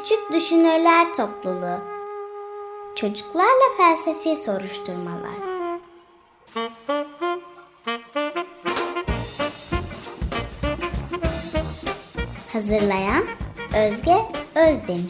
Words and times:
Küçük 0.00 0.32
Düşünürler 0.32 1.14
Topluluğu 1.14 1.80
Çocuklarla 2.96 3.76
Felsefi 3.76 4.36
Soruşturmalar 4.36 5.34
Hazırlayan 12.52 13.24
Özge 13.76 14.16
Özdemir 14.54 15.00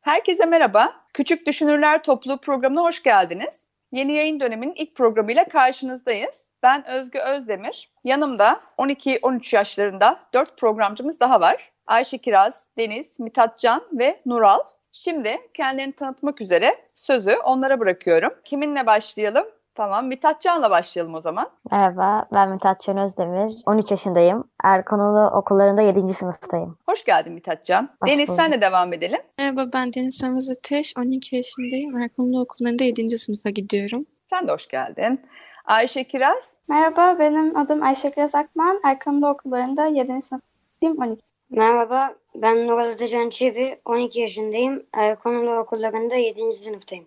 Herkese 0.00 0.46
merhaba. 0.46 1.06
Küçük 1.14 1.46
Düşünürler 1.46 2.02
Topluluğu 2.02 2.40
programına 2.40 2.82
hoş 2.82 3.02
geldiniz. 3.02 3.64
Yeni 3.92 4.12
yayın 4.12 4.40
döneminin 4.40 4.74
ilk 4.74 4.96
programıyla 4.96 5.48
karşınızdayız. 5.48 6.51
Ben 6.62 6.88
Özge 6.88 7.18
Özdemir. 7.18 7.90
Yanımda 8.04 8.60
12-13 8.78 9.56
yaşlarında 9.56 10.18
4 10.34 10.58
programcımız 10.58 11.20
daha 11.20 11.40
var. 11.40 11.72
Ayşe 11.86 12.18
Kiraz, 12.18 12.64
Deniz, 12.78 13.20
Mithat 13.20 13.58
Can 13.58 13.82
ve 13.92 14.20
Nural. 14.26 14.58
Şimdi 14.92 15.38
kendilerini 15.54 15.92
tanıtmak 15.92 16.40
üzere 16.40 16.76
sözü 16.94 17.36
onlara 17.44 17.80
bırakıyorum. 17.80 18.32
Kiminle 18.44 18.86
başlayalım? 18.86 19.44
Tamam, 19.74 20.06
Mithat 20.06 20.40
Can'la 20.40 20.70
başlayalım 20.70 21.14
o 21.14 21.20
zaman. 21.20 21.50
Merhaba, 21.70 22.26
ben 22.32 22.48
Mithat 22.50 22.80
Can 22.80 22.98
Özdemir. 22.98 23.54
13 23.66 23.90
yaşındayım. 23.90 24.50
Erkanolu 24.64 25.30
okullarında 25.36 25.82
7. 25.82 26.14
sınıftayım. 26.14 26.78
Hoş 26.88 27.04
geldin 27.04 27.32
Mithat 27.32 27.64
Can. 27.64 27.88
Hoş 28.02 28.10
Deniz 28.10 28.28
bulduk. 28.28 28.40
senle 28.40 28.60
devam 28.62 28.92
edelim. 28.92 29.20
Merhaba 29.38 29.66
ben 29.72 29.92
Deniz 29.92 30.16
Samız 30.16 30.50
Ateş. 30.50 30.94
12 30.98 31.36
yaşındayım. 31.36 31.96
Erkanlı 31.96 32.40
Okulu'nda 32.40 32.84
7. 32.84 33.18
sınıfa 33.18 33.50
gidiyorum. 33.50 34.06
Sen 34.26 34.48
de 34.48 34.52
hoş 34.52 34.68
geldin. 34.68 35.20
Ayşe 35.64 36.04
Kiraz. 36.04 36.54
Merhaba, 36.68 37.18
benim 37.18 37.56
adım 37.56 37.82
Ayşe 37.82 38.10
Kiraz 38.10 38.34
Akman. 38.34 38.80
Erkanlı 38.84 39.28
okullarında 39.28 39.86
7. 39.86 40.22
sınıftayım, 40.22 40.98
12. 41.02 41.22
Merhaba, 41.50 42.14
ben 42.34 42.66
Nural 42.66 42.88
Atacan 42.90 43.30
Çebi, 43.30 43.80
12 43.84 44.20
yaşındayım. 44.20 44.86
Erkonulu 44.94 45.58
okullarında 45.58 46.14
7. 46.16 46.52
sınıftayım. 46.52 47.06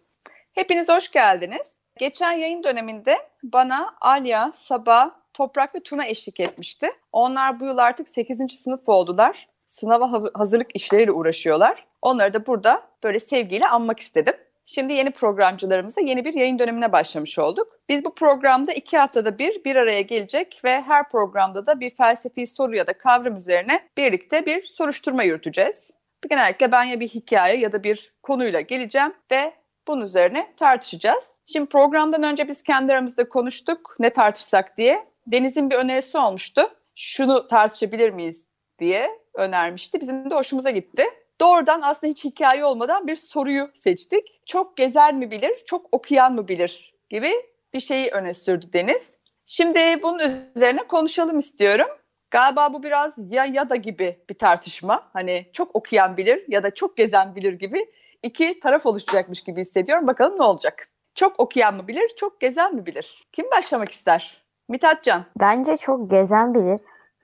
Hepiniz 0.54 0.90
hoş 0.90 1.12
geldiniz. 1.12 1.74
Geçen 1.98 2.32
yayın 2.32 2.64
döneminde 2.64 3.18
bana 3.44 3.96
Alya, 4.02 4.52
Saba, 4.56 5.12
Toprak 5.34 5.76
ve 5.76 5.80
Tuna 5.80 6.06
eşlik 6.06 6.40
etmişti. 6.40 6.92
Onlar 7.12 7.60
bu 7.60 7.66
yıl 7.66 7.78
artık 7.78 8.10
8. 8.10 8.58
sınıf 8.64 8.90
oldular. 8.90 9.48
Sınava 9.66 10.12
ha- 10.12 10.30
hazırlık 10.34 10.76
işleriyle 10.76 11.12
uğraşıyorlar. 11.12 11.86
Onları 12.02 12.34
da 12.34 12.46
burada 12.48 12.82
böyle 13.04 13.20
sevgiyle 13.20 13.68
anmak 13.68 14.00
istedim. 14.00 14.34
Şimdi 14.66 14.94
yeni 14.94 15.12
programcılarımıza 15.12 16.02
yeni 16.02 16.26
bir 16.26 16.34
yayın 16.34 16.60
dönemine 16.60 16.92
başlamış 16.92 17.40
olduk. 17.40 17.80
Biz 17.90 18.06
bu 18.06 18.16
programda 18.16 18.74
iki 18.74 18.98
haftada 18.98 19.40
bir 19.40 19.64
bir 19.64 19.76
araya 19.76 20.02
gelecek 20.02 20.62
ve 20.64 20.82
her 20.82 21.10
programda 21.10 21.68
da 21.68 21.80
bir 21.80 21.90
felsefi 21.90 22.48
soru 22.48 22.76
ya 22.76 22.88
da 22.88 22.98
kavram 22.98 23.36
üzerine 23.36 23.90
birlikte 23.98 24.46
bir 24.46 24.66
soruşturma 24.66 25.24
yürüteceğiz. 25.24 25.92
Genellikle 26.30 26.72
ben 26.72 26.84
ya 26.84 27.00
bir 27.00 27.08
hikaye 27.08 27.58
ya 27.58 27.72
da 27.72 27.84
bir 27.84 28.14
konuyla 28.24 28.62
geleceğim 28.62 29.14
ve 29.32 29.54
bunun 29.88 30.06
üzerine 30.06 30.54
tartışacağız. 30.58 31.36
Şimdi 31.46 31.70
programdan 31.70 32.24
önce 32.24 32.48
biz 32.48 32.64
kendi 32.64 32.94
aramızda 32.94 33.30
konuştuk 33.30 33.96
ne 34.00 34.10
tartışsak 34.10 34.78
diye. 34.78 35.06
Deniz'in 35.28 35.70
bir 35.70 35.76
önerisi 35.76 36.18
olmuştu. 36.18 36.62
Şunu 36.96 37.48
tartışabilir 37.48 38.10
miyiz 38.10 38.46
diye 38.80 39.10
önermişti. 39.34 40.02
Bizim 40.02 40.30
de 40.30 40.36
hoşumuza 40.36 40.70
gitti. 40.70 41.04
Doğrudan 41.42 41.82
aslında 41.82 42.12
hiç 42.12 42.26
hikaye 42.26 42.66
olmadan 42.66 43.08
bir 43.08 43.16
soruyu 43.16 43.70
seçtik. 43.74 44.42
Çok 44.46 44.78
gezen 44.78 45.16
mi 45.16 45.32
bilir, 45.32 45.64
çok 45.66 45.88
okuyan 45.92 46.34
mı 46.34 46.48
bilir 46.48 46.94
gibi 47.10 47.32
bir 47.74 47.80
şeyi 47.80 48.10
öne 48.10 48.34
sürdü 48.34 48.66
Deniz. 48.74 49.14
Şimdi 49.46 50.04
bunun 50.04 50.20
üzerine 50.56 50.88
konuşalım 50.88 51.40
istiyorum. 51.40 51.88
Galiba 52.32 52.74
bu 52.74 52.84
biraz 52.84 53.32
ya 53.32 53.46
ya 53.46 53.70
da 53.70 53.76
gibi 53.76 54.20
bir 54.30 54.34
tartışma. 54.38 55.10
Hani 55.14 55.50
çok 55.54 55.76
okuyan 55.76 56.18
bilir 56.18 56.46
ya 56.48 56.64
da 56.64 56.74
çok 56.74 56.98
gezen 56.98 57.36
bilir 57.36 57.54
gibi 57.54 57.86
iki 58.24 58.60
taraf 58.60 58.86
oluşacakmış 58.86 59.44
gibi 59.44 59.62
hissediyorum. 59.62 60.08
Bakalım 60.08 60.36
ne 60.40 60.44
olacak? 60.44 60.90
Çok 61.16 61.40
okuyan 61.40 61.76
mı 61.76 61.88
bilir, 61.88 62.12
çok 62.18 62.42
gezen 62.42 62.76
mi 62.76 62.86
bilir? 62.86 63.28
Kim 63.32 63.46
başlamak 63.58 63.92
ister? 63.92 64.44
Mithat 64.70 65.04
Can. 65.04 65.24
Bence 65.40 65.78
çok 65.78 66.10
gezen 66.10 66.56
bilir. 66.56 66.82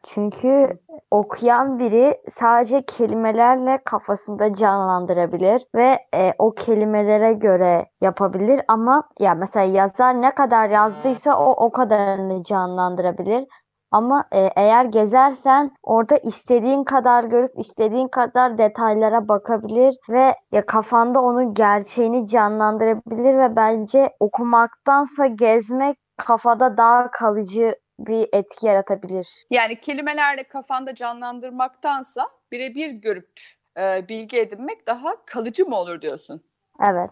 Çünkü 0.08 0.80
okuyan 1.12 1.80
biri 1.80 2.22
sadece 2.30 2.82
kelimelerle 2.86 3.80
kafasında 3.86 4.54
canlandırabilir 4.54 5.66
ve 5.76 6.00
e, 6.16 6.34
o 6.38 6.52
kelimelere 6.54 7.34
göre 7.34 7.86
yapabilir 8.02 8.62
ama 8.68 9.04
ya 9.20 9.36
mesela 9.36 9.66
yazar 9.66 10.22
ne 10.22 10.36
kadar 10.36 10.70
yazdıysa 10.70 11.40
o 11.40 11.66
o 11.66 11.72
kadarını 11.72 12.44
canlandırabilir. 12.44 13.48
Ama 13.92 14.26
e, 14.32 14.50
eğer 14.56 14.86
gezersen 14.86 15.72
orada 15.84 16.18
istediğin 16.18 16.84
kadar 16.84 17.24
görüp 17.24 17.60
istediğin 17.60 18.08
kadar 18.08 18.58
detaylara 18.58 19.30
bakabilir 19.30 19.96
ve 20.10 20.36
ya 20.52 20.66
kafanda 20.66 21.22
onun 21.22 21.54
gerçeğini 21.54 22.28
canlandırabilir 22.28 23.38
ve 23.38 23.56
bence 23.56 24.10
okumaktansa 24.20 25.28
gezmek 25.28 25.98
kafada 26.18 26.78
daha 26.78 27.12
kalıcı 27.12 27.76
bir 28.00 28.30
etki 28.34 28.66
yaratabilir. 28.66 29.28
Yani 29.52 29.82
kelimelerle 29.82 30.44
kafanda 30.44 30.96
canlandırmaktansa 30.96 32.30
birebir 32.52 32.90
görüp 32.90 33.32
e, 33.78 34.10
bilgi 34.10 34.40
edinmek 34.40 34.88
daha 34.88 35.26
kalıcı 35.26 35.66
mı 35.66 35.76
olur 35.76 36.02
diyorsun? 36.02 36.42
Evet. 36.84 37.12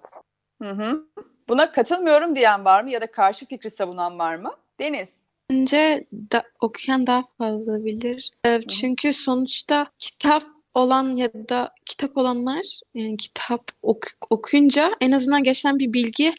Hı 0.62 0.70
hı. 0.70 1.06
Buna 1.50 1.72
katılmıyorum 1.72 2.36
diyen 2.36 2.66
var 2.66 2.84
mı 2.84 2.90
ya 2.90 3.02
da 3.02 3.12
karşı 3.12 3.46
fikri 3.46 3.70
savunan 3.70 4.20
var 4.20 4.36
mı? 4.36 4.56
Deniz. 4.80 5.14
Bence 5.52 6.08
da, 6.14 6.44
okuyan 6.60 7.08
daha 7.08 7.24
fazla 7.38 7.86
bilir. 7.86 8.32
Ee, 8.46 8.62
çünkü 8.62 9.14
sonuçta 9.14 9.88
kitap 9.98 10.44
olan 10.74 11.14
ya 11.14 11.34
da 11.34 11.74
kitap 11.86 12.18
olanlar 12.18 12.80
yani 12.94 13.18
kitap 13.18 13.72
ok- 13.82 14.18
okuyunca 14.30 14.92
en 15.02 15.12
azından 15.12 15.44
geçen 15.44 15.80
bir 15.80 15.94
bilgi 15.94 16.34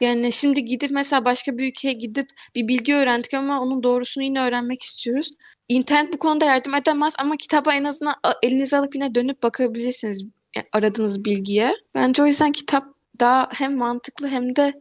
yani 0.00 0.32
şimdi 0.32 0.64
gidip 0.64 0.90
mesela 0.90 1.24
başka 1.24 1.58
bir 1.58 1.68
ülkeye 1.68 1.92
gidip 1.92 2.28
bir 2.54 2.68
bilgi 2.68 2.94
öğrendik 2.94 3.34
ama 3.34 3.60
onun 3.60 3.82
doğrusunu 3.82 4.24
yine 4.24 4.40
öğrenmek 4.40 4.82
istiyoruz. 4.82 5.30
İnternet 5.68 6.12
bu 6.12 6.18
konuda 6.18 6.44
yardım 6.44 6.74
edemez 6.74 7.14
ama 7.18 7.36
kitaba 7.36 7.74
en 7.74 7.84
azından 7.84 8.14
elinize 8.42 8.76
alıp 8.76 8.94
yine 8.94 9.14
dönüp 9.14 9.42
bakabilirsiniz 9.42 10.26
e, 10.56 10.60
aradığınız 10.72 11.24
bilgiye. 11.24 11.72
Bence 11.94 12.22
o 12.22 12.26
yüzden 12.26 12.52
kitap 12.52 12.84
daha 13.20 13.48
hem 13.52 13.76
mantıklı 13.76 14.28
hem 14.28 14.56
de 14.56 14.72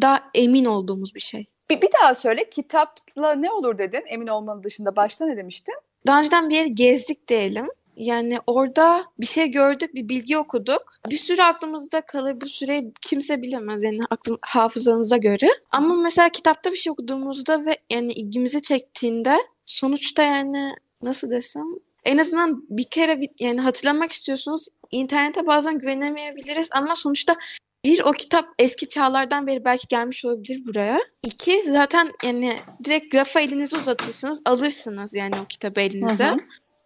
daha 0.00 0.30
emin 0.34 0.64
olduğumuz 0.64 1.14
bir 1.14 1.20
şey. 1.20 1.46
Bir, 1.70 1.82
bir 1.82 1.88
daha 2.02 2.14
söyle 2.14 2.50
kitapla 2.50 3.34
ne 3.34 3.50
olur 3.50 3.78
dedin 3.78 4.02
emin 4.06 4.26
olmanın 4.26 4.62
dışında 4.62 4.96
başta 4.96 5.26
ne 5.26 5.36
demiştin? 5.36 5.74
Daha 6.06 6.18
önceden 6.18 6.50
bir 6.50 6.54
yere 6.54 6.68
gezdik 6.68 7.28
diyelim. 7.28 7.68
Yani 8.02 8.38
orada 8.46 9.04
bir 9.20 9.26
şey 9.26 9.50
gördük, 9.50 9.94
bir 9.94 10.08
bilgi 10.08 10.38
okuduk. 10.38 10.82
Bir 11.10 11.16
süre 11.16 11.44
aklımızda 11.44 12.00
kalır. 12.00 12.40
Bu 12.40 12.48
süreyi 12.48 12.92
kimse 13.02 13.42
bilemez 13.42 13.82
yani 13.82 14.00
aklın, 14.10 14.38
hafızanıza 14.42 15.16
göre. 15.16 15.48
Ama 15.70 15.94
mesela 15.94 16.28
kitapta 16.28 16.72
bir 16.72 16.76
şey 16.76 16.90
okuduğumuzda 16.90 17.64
ve 17.64 17.76
yani 17.90 18.12
ilgimizi 18.12 18.62
çektiğinde 18.62 19.36
sonuçta 19.66 20.22
yani 20.22 20.74
nasıl 21.02 21.30
desem 21.30 21.66
en 22.04 22.18
azından 22.18 22.64
bir 22.70 22.84
kere 22.84 23.20
bir, 23.20 23.28
yani 23.40 23.60
hatırlamak 23.60 24.12
istiyorsunuz. 24.12 24.68
İnternete 24.90 25.46
bazen 25.46 25.78
güvenemeyebiliriz 25.78 26.68
ama 26.72 26.94
sonuçta 26.94 27.34
bir 27.84 28.00
o 28.04 28.12
kitap 28.12 28.44
eski 28.58 28.88
çağlardan 28.88 29.46
beri 29.46 29.64
belki 29.64 29.88
gelmiş 29.88 30.24
olabilir 30.24 30.64
buraya. 30.64 30.98
İki 31.22 31.62
zaten 31.66 32.12
yani 32.22 32.58
direkt 32.84 33.14
rafa 33.14 33.40
elinizi 33.40 33.76
uzatırsınız 33.76 34.42
alırsınız 34.44 35.14
yani 35.14 35.34
o 35.44 35.46
kitabı 35.46 35.80
elinize 35.80 36.26
Hı 36.26 36.32
hı. 36.32 36.38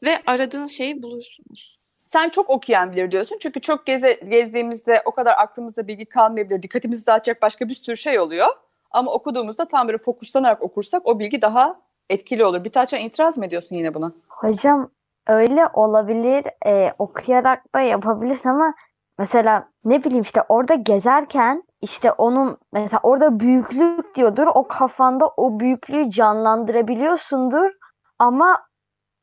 Ve 0.07 0.23
aradığınız 0.27 0.71
şeyi 0.71 1.03
bulursunuz. 1.03 1.77
Sen 2.07 2.29
çok 2.29 2.51
okuyan 2.51 2.93
bilir 2.93 3.11
diyorsun. 3.11 3.39
Çünkü 3.41 3.61
çok 3.61 3.87
geze, 3.87 4.13
gezdiğimizde 4.13 5.03
o 5.05 5.11
kadar 5.11 5.35
aklımızda 5.39 5.87
bilgi 5.87 6.05
kalmayabilir. 6.05 6.63
Dikkatimizi 6.63 7.07
dağıtacak 7.07 7.43
başka 7.43 7.69
bir 7.69 7.75
sürü 7.75 7.97
şey 7.97 8.19
oluyor. 8.19 8.47
Ama 8.91 9.13
okuduğumuzda 9.13 9.69
tam 9.69 9.89
böyle 9.89 9.99
fokuslanarak 9.99 10.63
okursak 10.63 11.07
o 11.07 11.19
bilgi 11.19 11.43
daha 11.43 11.81
etkili 12.11 12.45
olur. 12.45 12.65
Bir 12.65 12.73
taçan 12.73 13.01
itiraz 13.01 13.39
mı 13.39 13.47
ediyorsun 13.47 13.77
yine 13.77 13.95
buna? 13.95 14.13
Hocam 14.29 14.91
öyle 15.27 15.67
olabilir. 15.75 16.45
e, 16.67 16.93
okuyarak 16.99 17.75
da 17.75 17.81
yapabilirsin 17.81 18.49
ama 18.49 18.75
mesela 19.19 19.69
ne 19.85 20.05
bileyim 20.05 20.23
işte 20.23 20.43
orada 20.49 20.75
gezerken 20.75 21.63
işte 21.81 22.13
onun 22.13 22.59
mesela 22.73 23.01
orada 23.03 23.41
büyüklük 23.41 24.15
diyordur. 24.15 24.47
O 24.47 24.69
kafanda 24.69 25.29
o 25.37 25.61
büyüklüğü 25.61 26.11
canlandırabiliyorsundur 26.11 27.71
ama 28.19 28.67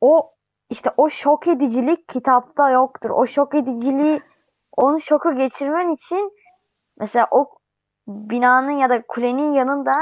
o 0.00 0.33
işte 0.70 0.90
o 0.96 1.08
şok 1.08 1.48
edicilik 1.48 2.08
kitapta 2.08 2.70
yoktur. 2.70 3.10
O 3.10 3.26
şok 3.26 3.54
ediciliği 3.54 4.22
onu 4.76 5.00
şoku 5.00 5.36
geçirmen 5.36 5.88
için 5.94 6.32
mesela 6.98 7.26
o 7.30 7.50
binanın 8.08 8.70
ya 8.70 8.88
da 8.88 9.02
kulenin 9.08 9.52
yanında 9.52 9.92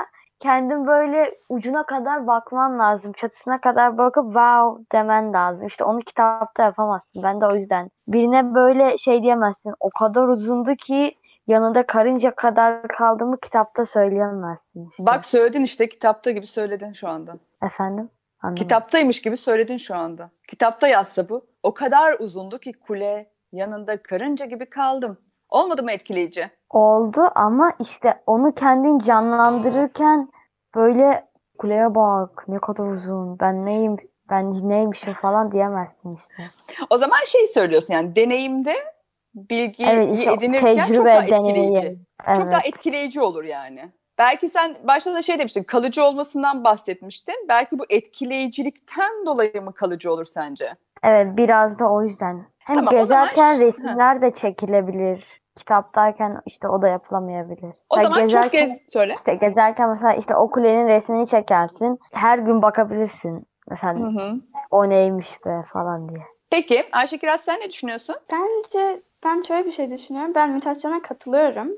kendin 0.41 0.87
böyle 0.87 1.35
ucuna 1.49 1.87
kadar 1.87 2.27
bakman 2.27 2.79
lazım. 2.79 3.13
Çatısına 3.13 3.61
kadar 3.61 3.99
bakıp 3.99 4.25
wow 4.25 4.85
demen 4.93 5.33
lazım. 5.33 5.67
İşte 5.67 5.85
onu 5.85 6.01
kitapta 6.01 6.63
yapamazsın. 6.63 7.23
Ben 7.23 7.41
de 7.41 7.47
o 7.47 7.55
yüzden. 7.55 7.91
Birine 8.09 8.55
böyle 8.55 8.99
şey 8.99 9.23
diyemezsin. 9.23 9.75
O 9.81 9.91
kadar 9.91 10.29
uzundu 10.29 10.75
ki 10.75 11.15
yanında 11.47 11.87
karınca 11.87 12.35
kadar 12.35 12.89
kaldığımı 12.89 13.41
kitapta 13.41 13.87
söyleyemezsin 13.87 14.89
işte. 14.91 15.07
Bak 15.07 15.25
söyledin 15.25 15.63
işte 15.63 15.89
kitapta 15.89 16.31
gibi 16.31 16.47
söyledin 16.47 16.93
şu 16.93 17.09
anda. 17.09 17.35
Efendim? 17.63 18.11
Anlamadım. 18.43 18.63
Kitaptaymış 18.63 19.23
gibi 19.23 19.37
söyledin 19.37 19.77
şu 19.77 19.97
anda. 19.97 20.31
Kitapta 20.49 20.89
yazsa 20.89 21.29
bu. 21.29 21.47
O 21.63 21.75
kadar 21.75 22.17
uzundu 22.21 22.59
ki 22.59 22.73
kule 22.73 23.31
yanında 23.53 24.03
karınca 24.03 24.47
gibi 24.47 24.67
kaldım. 24.71 25.19
Olmadı 25.49 25.83
mı 25.83 25.93
etkileyici? 25.93 26.51
Oldu 26.71 27.31
ama 27.35 27.73
işte 27.81 28.23
onu 28.27 28.55
kendin 28.55 28.99
canlandırırken 28.99 30.29
böyle 30.75 31.29
kuleye 31.59 31.95
bak 31.95 32.45
ne 32.49 32.59
kadar 32.59 32.87
uzun 32.87 33.39
ben 33.41 33.67
neyim 33.67 33.97
ben 34.31 34.69
neymişim 34.69 35.13
falan 35.13 35.53
diyemezsin 35.53 36.15
işte. 36.15 36.49
O 36.91 36.99
zaman 36.99 37.19
şey 37.27 37.47
söylüyorsun 37.47 37.95
yani 37.95 38.17
deneyimde 38.17 38.75
bilgiyi 39.35 39.89
Evet 39.89 40.19
işte 40.19 40.33
edinirken 40.33 40.93
çok 40.93 41.07
daha 41.07 41.23
etkileyici. 41.23 41.55
deneyim. 41.55 42.07
Evet. 42.27 42.37
Çok 42.37 42.51
daha 42.51 42.61
etkileyici 42.65 43.21
olur 43.21 43.45
yani. 43.45 43.93
Belki 44.19 44.49
sen 44.49 44.77
başta 44.85 45.15
da 45.15 45.23
şey 45.23 45.39
demiştin, 45.39 45.63
kalıcı 45.63 46.05
olmasından 46.05 46.65
bahsetmiştin. 46.65 47.35
Belki 47.49 47.79
bu 47.79 47.85
etkileyicilikten 47.91 49.27
dolayı 49.27 49.63
mı 49.63 49.75
kalıcı 49.75 50.13
olur 50.13 50.25
sence? 50.25 50.75
Evet 51.03 51.37
biraz 51.37 51.79
da 51.79 51.93
o 51.93 52.03
yüzden. 52.03 52.47
Hem 52.59 52.77
Tamam, 52.77 52.91
zaman 52.91 53.03
gezerken 53.03 53.59
ş- 53.59 53.65
resimler 53.65 54.23
de 54.23 54.31
çekilebilir. 54.35 55.43
Kitaptayken 55.57 56.41
işte 56.47 56.69
o 56.69 56.83
da 56.83 56.89
yapılamayabilir. 56.89 57.73
O 57.91 57.97
Mesela 57.97 58.03
zaman 58.03 58.21
çok 58.21 58.29
gezerken, 58.29 58.69
gez... 58.69 58.79
Söyle. 58.89 59.15
işte 59.19 59.35
gezerken 59.35 59.89
mesela 59.89 60.15
işte 60.15 60.37
o 60.37 60.51
kulenin 60.51 60.89
resmini 60.89 61.27
çekersin. 61.27 61.99
Her 62.13 62.39
gün 62.39 62.63
bakabilirsin. 62.63 63.47
Mesela 63.71 63.95
Hı 63.95 64.07
hı. 64.07 64.35
o 64.71 64.89
neymiş 64.89 65.45
be 65.47 65.65
falan 65.73 66.09
diye. 66.09 66.23
Peki 66.51 66.85
Ayşe 66.93 67.19
Kiraz 67.19 67.41
sen 67.41 67.61
ne 67.61 67.69
düşünüyorsun? 67.69 68.17
Bence 68.33 69.03
ben 69.25 69.41
şöyle 69.41 69.67
bir 69.67 69.73
şey 69.73 69.91
düşünüyorum. 69.91 70.33
Ben 70.35 70.51
Mithatcan'a 70.51 71.03
katılıyorum. 71.03 71.69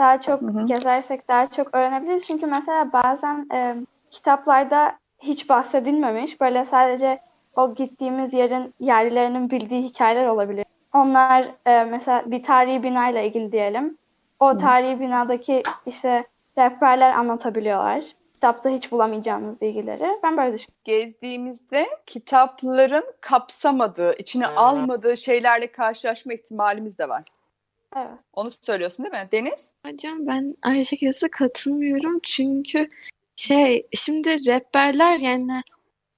Daha 0.00 0.20
çok 0.20 0.42
Hı 0.42 0.46
hı. 0.46 0.66
gezersek 0.66 1.28
daha 1.28 1.46
çok 1.46 1.74
öğrenebiliriz. 1.74 2.26
Çünkü 2.26 2.46
mesela 2.46 2.92
bazen 2.92 3.48
e, 3.52 3.76
kitaplarda 4.10 4.92
hiç 5.18 5.48
bahsedilmemiş. 5.48 6.40
Böyle 6.40 6.64
sadece 6.64 7.20
o 7.56 7.74
gittiğimiz 7.74 8.34
yerin 8.34 8.74
yerlilerinin 8.80 9.50
bildiği 9.50 9.82
hikayeler 9.82 10.26
olabilir. 10.26 10.64
Onlar 10.94 11.48
e, 11.66 11.84
mesela 11.84 12.22
bir 12.26 12.42
tarihi 12.42 12.82
binayla 12.82 13.20
ilgili 13.20 13.52
diyelim. 13.52 13.98
O 14.40 14.56
tarihi 14.56 15.00
binadaki 15.00 15.62
işte 15.86 16.24
rehberler 16.58 17.10
anlatabiliyorlar. 17.10 18.04
Kitapta 18.34 18.70
hiç 18.70 18.92
bulamayacağınız 18.92 19.60
bilgileri. 19.60 20.18
Ben 20.22 20.36
böyle 20.36 20.52
düşünüyorum. 20.52 20.80
Gezdiğimizde 20.84 21.86
kitapların 22.06 23.04
kapsamadığı, 23.20 24.14
içine 24.18 24.46
almadığı 24.46 25.16
şeylerle 25.16 25.72
karşılaşma 25.72 26.32
ihtimalimiz 26.32 26.98
de 26.98 27.08
var. 27.08 27.24
Evet. 27.96 28.20
Onu 28.32 28.50
söylüyorsun 28.50 29.04
değil 29.04 29.22
mi? 29.22 29.28
Deniz? 29.32 29.72
Hocam 29.86 30.26
ben 30.26 30.54
Ayşe 30.62 30.96
Kiraz'a 30.96 31.28
katılmıyorum 31.30 32.20
çünkü 32.22 32.86
şey 33.36 33.86
şimdi 33.94 34.28
rehberler 34.46 35.18
yani 35.18 35.62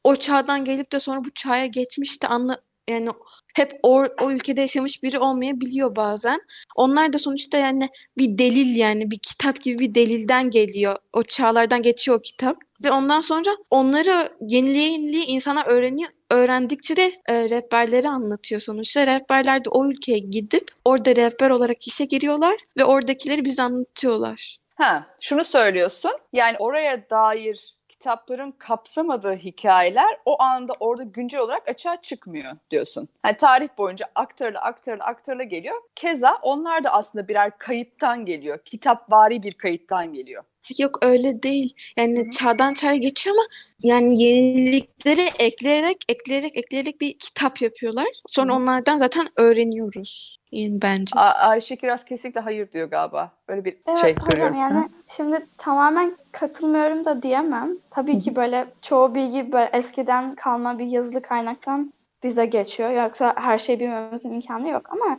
o 0.04 0.16
çağdan 0.16 0.64
gelip 0.64 0.92
de 0.92 1.00
sonra 1.00 1.24
bu 1.24 1.30
çağa 1.34 1.66
geçmiş 1.66 2.22
de 2.22 2.26
anla 2.26 2.60
yani 2.88 3.10
hep 3.54 3.72
o, 3.82 4.04
o 4.20 4.30
ülkede 4.30 4.60
yaşamış 4.60 5.02
biri 5.02 5.18
olmayabiliyor 5.18 5.96
bazen. 5.96 6.40
Onlar 6.76 7.12
da 7.12 7.18
sonuçta 7.18 7.58
yani 7.58 7.88
bir 8.18 8.38
delil 8.38 8.76
yani 8.76 9.10
bir 9.10 9.18
kitap 9.18 9.60
gibi 9.62 9.78
bir 9.78 9.94
delilden 9.94 10.50
geliyor. 10.50 10.96
O 11.12 11.22
çağlardan 11.22 11.82
geçiyor 11.82 12.18
o 12.18 12.22
kitap. 12.22 12.56
Ve 12.84 12.90
ondan 12.90 13.20
sonra 13.20 13.56
onları 13.70 14.32
yeniliğe 14.48 14.92
yeniliğe 14.92 15.24
insanlar 15.24 15.66
öğreniyor. 15.66 16.10
Öğrendikçe 16.32 16.96
de 16.96 17.12
e, 17.28 17.48
rehberleri 17.48 18.08
anlatıyor 18.08 18.60
sonuçta. 18.60 19.06
Rehberler 19.06 19.64
de 19.64 19.68
o 19.70 19.86
ülkeye 19.86 20.18
gidip 20.18 20.68
orada 20.84 21.16
rehber 21.16 21.50
olarak 21.50 21.86
işe 21.86 22.04
giriyorlar 22.04 22.56
ve 22.76 22.84
oradakileri 22.84 23.44
bize 23.44 23.62
anlatıyorlar. 23.62 24.56
Ha, 24.74 25.06
şunu 25.20 25.44
söylüyorsun. 25.44 26.12
Yani 26.32 26.56
oraya 26.58 27.10
dair 27.10 27.72
kitapların 28.02 28.54
kapsamadığı 28.58 29.34
hikayeler 29.34 30.18
o 30.24 30.42
anda 30.42 30.72
orada 30.80 31.02
güncel 31.02 31.40
olarak 31.40 31.68
açığa 31.68 32.00
çıkmıyor 32.00 32.52
diyorsun. 32.70 33.08
Yani 33.24 33.36
tarih 33.36 33.68
boyunca 33.78 34.06
aktarıla 34.14 34.60
aktarıla 34.60 35.04
aktarıla 35.04 35.42
geliyor. 35.42 35.76
Keza 35.94 36.38
onlar 36.42 36.84
da 36.84 36.90
aslında 36.90 37.28
birer 37.28 37.58
kayıttan 37.58 38.24
geliyor. 38.24 38.58
Kitapvari 38.64 39.42
bir 39.42 39.52
kayıttan 39.52 40.12
geliyor. 40.12 40.44
Yok 40.78 40.98
öyle 41.02 41.42
değil. 41.42 41.74
Yani 41.96 42.30
çağdan 42.30 42.74
çağa 42.74 42.94
geçiyor 42.94 43.36
ama 43.36 43.46
yani 43.82 44.22
yenilikleri 44.22 45.28
ekleyerek 45.38 45.96
ekleyerek 46.08 46.56
ekleyerek 46.56 47.00
bir 47.00 47.18
kitap 47.18 47.62
yapıyorlar. 47.62 48.08
Sonra 48.26 48.52
Hı 48.52 48.56
hı. 48.56 48.60
onlardan 48.60 48.98
zaten 48.98 49.28
öğreniyoruz. 49.36 50.41
Yani 50.52 50.82
bence. 50.82 51.20
A- 51.20 51.48
Ayşe 51.48 51.76
Kiraz 51.76 52.04
kesinlikle 52.04 52.40
hayır 52.40 52.72
diyor 52.72 52.90
galiba. 52.90 53.30
Öyle 53.48 53.64
bir 53.64 53.76
Evet 53.86 53.98
şey 53.98 54.14
hocam 54.14 54.28
görüyorum. 54.30 54.56
yani 54.56 54.88
şimdi 55.08 55.46
tamamen 55.58 56.16
katılmıyorum 56.32 57.04
da 57.04 57.22
diyemem. 57.22 57.70
Tabii 57.90 58.18
ki 58.18 58.36
böyle 58.36 58.66
çoğu 58.82 59.14
bilgi 59.14 59.52
böyle 59.52 59.70
eskiden 59.72 60.34
kalma 60.34 60.78
bir 60.78 60.86
yazılı 60.86 61.22
kaynaktan 61.22 61.92
bize 62.22 62.46
geçiyor. 62.46 62.90
Yoksa 62.90 63.32
her 63.36 63.58
şeyi 63.58 63.80
bilmemizin 63.80 64.34
imkanı 64.34 64.68
yok 64.68 64.82
ama 64.92 65.18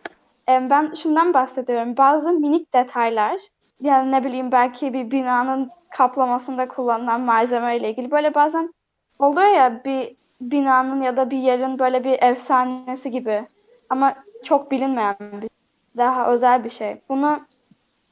e, 0.49 0.69
ben 0.69 0.93
şundan 0.93 1.33
bahsediyorum. 1.33 1.97
Bazı 1.97 2.31
minik 2.31 2.73
detaylar 2.73 3.39
yani 3.81 4.11
ne 4.11 4.23
bileyim 4.23 4.51
belki 4.51 4.93
bir 4.93 5.11
binanın 5.11 5.69
kaplamasında 5.89 6.67
kullanılan 6.67 7.21
malzeme 7.21 7.77
ile 7.77 7.89
ilgili 7.89 8.11
böyle 8.11 8.33
bazen 8.33 8.73
oluyor 9.19 9.47
ya 9.47 9.81
bir 9.85 10.15
binanın 10.41 11.01
ya 11.01 11.17
da 11.17 11.29
bir 11.29 11.37
yerin 11.37 11.79
böyle 11.79 12.03
bir 12.03 12.23
efsanesi 12.23 13.11
gibi 13.11 13.45
ama 13.89 14.13
çok 14.43 14.71
bilinmeyen 14.71 15.15
bir 15.19 15.49
daha 15.97 16.31
özel 16.31 16.63
bir 16.63 16.69
şey. 16.69 17.01
Bunu 17.09 17.39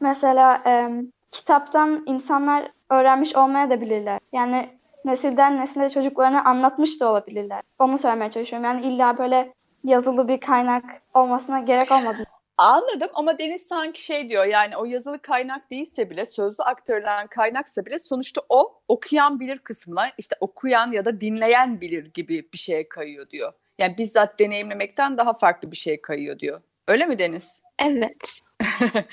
Mesela 0.02 0.62
e, 0.66 0.90
kitaptan 1.32 2.04
insanlar 2.06 2.72
öğrenmiş 2.90 3.36
olmaya 3.36 3.70
da 3.70 3.82
bilirler. 3.82 4.20
Yani 4.34 4.70
nesilden 5.06 5.58
nesile 5.58 5.90
çocuklarına 5.90 6.44
anlatmış 6.44 7.02
da 7.02 7.12
olabilirler. 7.12 7.62
Onu 7.80 7.98
söylemeye 7.98 8.32
çalışıyorum. 8.32 8.66
Yani 8.66 8.86
illa 8.86 9.18
böyle 9.18 9.54
yazılı 9.84 10.28
bir 10.28 10.40
kaynak 10.40 10.84
olmasına 11.14 11.60
gerek 11.60 11.92
olmadı. 11.92 12.24
Anladım 12.58 13.10
ama 13.14 13.40
Deniz 13.40 13.68
sanki 13.68 14.04
şey 14.04 14.30
diyor 14.30 14.46
yani 14.46 14.78
o 14.78 14.86
yazılı 14.86 15.22
kaynak 15.22 15.72
değilse 15.72 16.10
bile 16.10 16.26
sözlü 16.26 16.64
aktarılan 16.64 17.28
kaynaksa 17.28 17.86
bile 17.86 18.00
sonuçta 18.00 18.42
o 18.50 18.82
okuyan 18.88 19.40
bilir 19.40 19.60
kısmına 19.60 20.06
işte 20.18 20.36
okuyan 20.40 20.92
ya 20.92 21.06
da 21.06 21.22
dinleyen 21.22 21.82
bilir 21.82 22.06
gibi 22.14 22.50
bir 22.54 22.58
şeye 22.58 22.90
kayıyor 22.90 23.30
diyor. 23.30 23.54
Yani 23.82 23.98
bizzat 23.98 24.40
deneyimlemekten 24.40 25.18
daha 25.18 25.34
farklı 25.34 25.72
bir 25.72 25.78
şeye 25.78 26.02
kayıyor 26.02 26.40
diyor. 26.40 26.62
Öyle 26.88 27.06
mi 27.06 27.20
Deniz? 27.20 27.62
Evet. 27.80 28.42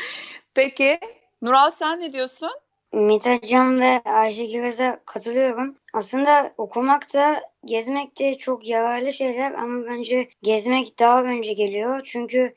Peki 0.55 0.99
Nural 1.43 1.71
sen 1.71 2.01
ne 2.01 2.13
diyorsun? 2.13 2.51
Mithatcan 2.93 3.81
ve 3.81 4.01
Ayşe 4.05 4.47
Kiraz'a 4.47 5.01
katılıyorum. 5.07 5.77
Aslında 5.93 6.55
okumak 6.59 7.15
da 7.15 7.43
gezmek 7.65 8.19
de 8.19 8.39
çok 8.39 8.69
yararlı 8.69 9.13
şeyler 9.13 9.53
ama 9.53 9.87
bence 9.91 10.29
gezmek 10.43 10.99
daha 10.99 11.23
önce 11.23 11.53
geliyor. 11.53 12.01
Çünkü 12.05 12.55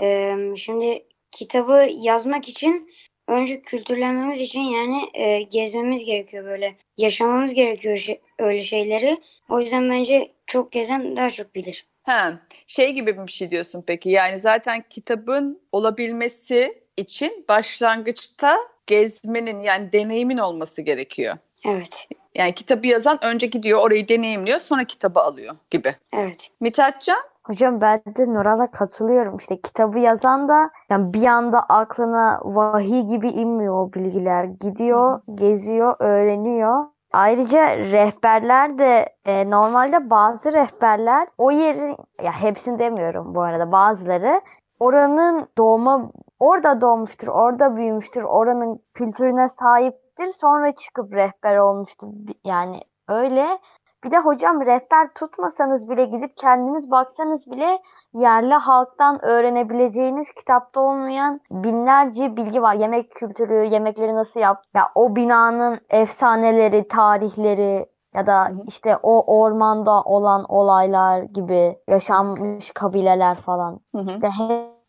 e, 0.00 0.36
şimdi 0.56 1.06
kitabı 1.30 1.88
yazmak 1.92 2.48
için 2.48 2.90
önce 3.28 3.62
kültürlenmemiz 3.62 4.40
için 4.40 4.60
yani 4.60 5.10
e, 5.14 5.42
gezmemiz 5.42 6.04
gerekiyor 6.04 6.44
böyle. 6.44 6.76
Yaşamamız 6.96 7.54
gerekiyor 7.54 7.96
şey- 7.98 8.20
öyle 8.38 8.62
şeyleri. 8.62 9.18
O 9.50 9.60
yüzden 9.60 9.90
bence 9.90 10.32
çok 10.46 10.72
gezen 10.72 11.16
daha 11.16 11.30
çok 11.30 11.54
bilir. 11.54 11.86
Ha, 12.02 12.32
şey 12.66 12.92
gibi 12.92 13.26
bir 13.26 13.32
şey 13.32 13.50
diyorsun 13.50 13.84
peki. 13.86 14.08
Yani 14.10 14.40
zaten 14.40 14.84
kitabın 14.90 15.60
olabilmesi 15.72 16.82
için 16.96 17.44
başlangıçta 17.48 18.56
gezmenin 18.86 19.60
yani 19.60 19.92
deneyimin 19.92 20.38
olması 20.38 20.82
gerekiyor. 20.82 21.36
Evet, 21.64 22.08
Yani 22.34 22.52
kitabı 22.52 22.86
yazan 22.86 23.18
önce 23.24 23.46
gidiyor 23.46 23.80
orayı 23.80 24.08
deneyimliyor 24.08 24.60
sonra 24.60 24.84
kitabı 24.84 25.20
alıyor 25.20 25.56
gibi. 25.70 25.96
evet. 26.12 26.50
Mithatcan? 26.60 27.18
Hocam 27.44 27.80
ben 27.80 28.02
de 28.18 28.26
Nural'a 28.26 28.70
katılıyorum. 28.70 29.36
İşte 29.36 29.60
kitabı 29.60 29.98
yazan 29.98 30.48
da 30.48 30.70
yani 30.90 31.14
bir 31.14 31.24
anda 31.24 31.60
aklına 31.60 32.40
vahiy 32.44 33.02
gibi 33.02 33.28
inmiyor 33.28 33.74
o 33.74 33.92
bilgiler. 33.92 34.44
Gidiyor, 34.44 35.20
geziyor, 35.34 35.96
öğreniyor. 35.98 36.84
Ayrıca 37.12 37.76
rehberler 37.76 38.78
de 38.78 39.06
e, 39.24 39.50
normalde 39.50 40.10
bazı 40.10 40.52
rehberler 40.52 41.28
o 41.38 41.50
yerin 41.50 41.96
ya 42.22 42.32
hepsini 42.32 42.78
demiyorum 42.78 43.34
bu 43.34 43.42
arada 43.42 43.72
bazıları 43.72 44.40
oranın 44.80 45.48
doğma 45.58 46.10
orada 46.38 46.80
doğmuştur, 46.80 47.28
orada 47.28 47.76
büyümüştür, 47.76 48.22
oranın 48.22 48.82
kültürüne 48.94 49.48
sahiptir. 49.48 50.26
Sonra 50.26 50.74
çıkıp 50.74 51.12
rehber 51.12 51.56
olmuştur. 51.56 52.08
Yani 52.44 52.80
öyle. 53.08 53.58
Bir 54.04 54.10
de 54.10 54.18
hocam 54.18 54.60
rehber 54.60 55.14
tutmasanız 55.14 55.90
bile 55.90 56.04
gidip 56.04 56.36
kendiniz 56.36 56.90
baksanız 56.90 57.50
bile 57.50 57.78
yerli 58.14 58.54
halktan 58.54 59.24
öğrenebileceğiniz 59.24 60.32
kitapta 60.32 60.80
olmayan 60.80 61.40
binlerce 61.50 62.36
bilgi 62.36 62.62
var. 62.62 62.74
Yemek 62.74 63.10
kültürü, 63.10 63.66
yemekleri 63.66 64.14
nasıl 64.14 64.40
yap, 64.40 64.62
ya 64.74 64.88
o 64.94 65.16
binanın 65.16 65.80
efsaneleri, 65.90 66.88
tarihleri 66.88 67.86
ya 68.14 68.26
da 68.26 68.52
işte 68.66 68.96
o 69.02 69.40
ormanda 69.40 70.02
olan 70.02 70.44
olaylar 70.48 71.22
gibi 71.22 71.78
yaşanmış 71.88 72.70
kabileler 72.70 73.40
falan. 73.40 73.80
Hı 73.94 73.98
hı. 73.98 74.06
İşte 74.08 74.28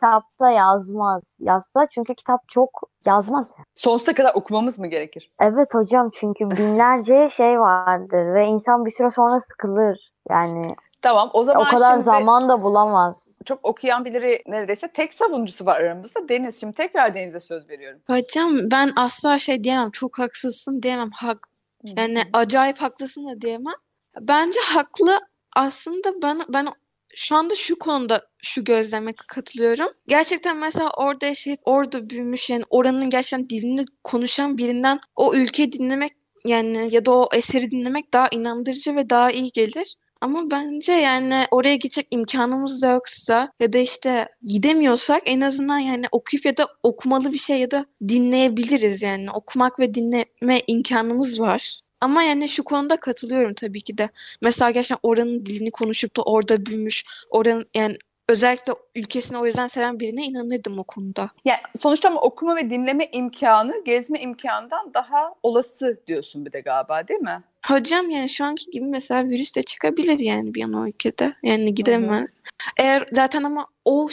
kitapta 0.02 0.50
yazmaz. 0.50 1.38
Yazsa 1.42 1.88
çünkü 1.94 2.16
kitap 2.16 2.50
çok 2.50 2.90
yazmaz. 3.06 3.52
Sonsuza 3.76 4.14
kadar 4.14 4.32
okumamız 4.34 4.80
mı 4.80 4.88
gerekir? 4.88 5.32
Evet 5.40 5.74
hocam 5.74 6.10
çünkü 6.14 6.50
binlerce 6.50 7.30
şey 7.30 7.60
vardır 7.60 8.34
ve 8.34 8.46
insan 8.46 8.86
bir 8.86 8.92
süre 8.92 9.12
sonra 9.12 9.40
sıkılır. 9.40 10.12
Yani 10.30 10.76
Tamam 11.02 11.30
o 11.34 11.44
zaman 11.44 11.68
o 11.68 11.70
kadar 11.70 11.92
şimdi 11.92 12.04
zaman 12.04 12.50
da 12.50 12.64
bulamaz. 12.64 13.38
çok 13.46 13.66
okuyan 13.66 14.06
birileri 14.06 14.42
neredeyse 14.48 14.88
tek 14.88 15.14
savunucusu 15.14 15.66
var 15.66 15.82
aramızda. 15.82 16.30
Deniz 16.30 16.60
şimdi 16.60 16.74
tekrar 16.74 17.14
Deniz'e 17.14 17.40
söz 17.40 17.70
veriyorum. 17.70 18.00
Hocam 18.08 18.52
ben 18.72 18.92
asla 18.96 19.38
şey 19.38 19.64
diyemem. 19.64 19.92
Çok 19.92 20.20
haksızsın 20.20 20.82
diyemem. 20.82 21.10
Hak, 21.14 21.48
yani 21.84 22.24
acayip 22.34 22.78
haklısın 22.78 23.28
da 23.30 23.42
diyemem. 23.42 23.74
Bence 24.22 24.60
haklı 24.74 25.20
aslında 25.56 26.22
ben 26.24 26.42
ben 26.50 26.68
şu 27.16 27.36
anda 27.36 27.56
şu 27.56 27.80
konuda 27.80 28.28
şu 28.44 28.64
gözleme 28.64 29.14
katılıyorum. 29.28 29.88
Gerçekten 30.08 30.58
mesela 30.58 30.90
orada 30.98 31.26
yaşayıp 31.26 31.60
orada 31.66 32.10
büyümüş 32.10 32.50
yani 32.50 32.64
oranın 32.70 33.10
gerçekten 33.10 33.50
dilini 33.50 33.86
konuşan 34.04 34.58
birinden 34.58 35.00
o 35.16 35.36
ülkeyi 35.36 35.72
dinlemek 35.72 36.12
yani 36.46 36.88
ya 36.92 37.06
da 37.06 37.12
o 37.12 37.30
eseri 37.34 37.72
dinlemek 37.72 38.14
daha 38.14 38.28
inandırıcı 38.32 38.96
ve 38.96 39.10
daha 39.10 39.32
iyi 39.32 39.52
gelir. 39.52 39.96
Ama 40.22 40.52
bence 40.52 40.92
yani 40.94 41.46
oraya 41.52 41.76
gidecek 41.76 42.08
imkanımız 42.12 42.82
da 42.82 42.92
yoksa 42.92 43.52
ya 43.60 43.74
da 43.74 43.78
işte 43.78 44.28
gidemiyorsak 44.44 45.22
en 45.26 45.42
azından 45.42 45.80
yani 45.80 46.06
okuyup 46.12 46.46
ya 46.46 46.58
da 46.58 46.68
okumalı 46.84 47.34
bir 47.34 47.38
şey 47.38 47.58
ya 47.58 47.72
da 47.72 47.86
dinleyebiliriz 48.08 49.04
yani 49.04 49.32
okumak 49.32 49.80
ve 49.80 49.94
dinleme 49.94 50.62
imkanımız 50.68 51.40
var. 51.40 51.80
Ama 52.02 52.24
yani 52.24 52.50
şu 52.50 52.64
konuda 52.64 52.98
katılıyorum 52.98 53.54
tabii 53.54 53.82
ki 53.82 53.98
de. 53.98 54.10
Mesela 54.42 54.72
gerçekten 54.72 55.10
oranın 55.10 55.46
dilini 55.46 55.72
konuşup 55.72 56.18
da 56.18 56.22
orada 56.22 56.66
büyümüş, 56.66 57.04
oranın 57.30 57.66
yani 57.76 57.98
özellikle 58.30 58.74
ülkesini 58.96 59.38
o 59.38 59.46
yüzden 59.46 59.68
seven 59.68 60.00
birine 60.00 60.26
inanırdım 60.26 60.80
o 60.80 60.84
konuda. 60.84 61.30
Yani 61.46 61.60
sonuçta 61.80 62.10
ama 62.10 62.22
okuma 62.22 62.56
ve 62.56 62.70
dinleme 62.70 63.10
imkanı 63.12 63.84
gezme 63.86 64.20
imkanından 64.20 64.94
daha 64.94 65.34
olası 65.44 66.02
diyorsun 66.08 66.46
bir 66.46 66.52
de 66.52 66.60
galiba 66.60 67.08
değil 67.08 67.20
mi? 67.20 67.44
Hocam 67.66 68.10
yani 68.10 68.30
şu 68.30 68.46
anki 68.46 68.72
gibi 68.72 68.86
mesela 68.86 69.30
virüs 69.30 69.56
de 69.56 69.64
çıkabilir 69.64 70.20
yani 70.20 70.54
bir 70.54 70.64
an 70.64 70.74
o 70.74 70.88
ülkede. 70.88 71.34
Yani 71.44 71.76
gidemez. 71.76 72.30
Eğer 72.78 73.08
zaten 73.12 73.44
ama 73.44 73.68
o 73.86 74.08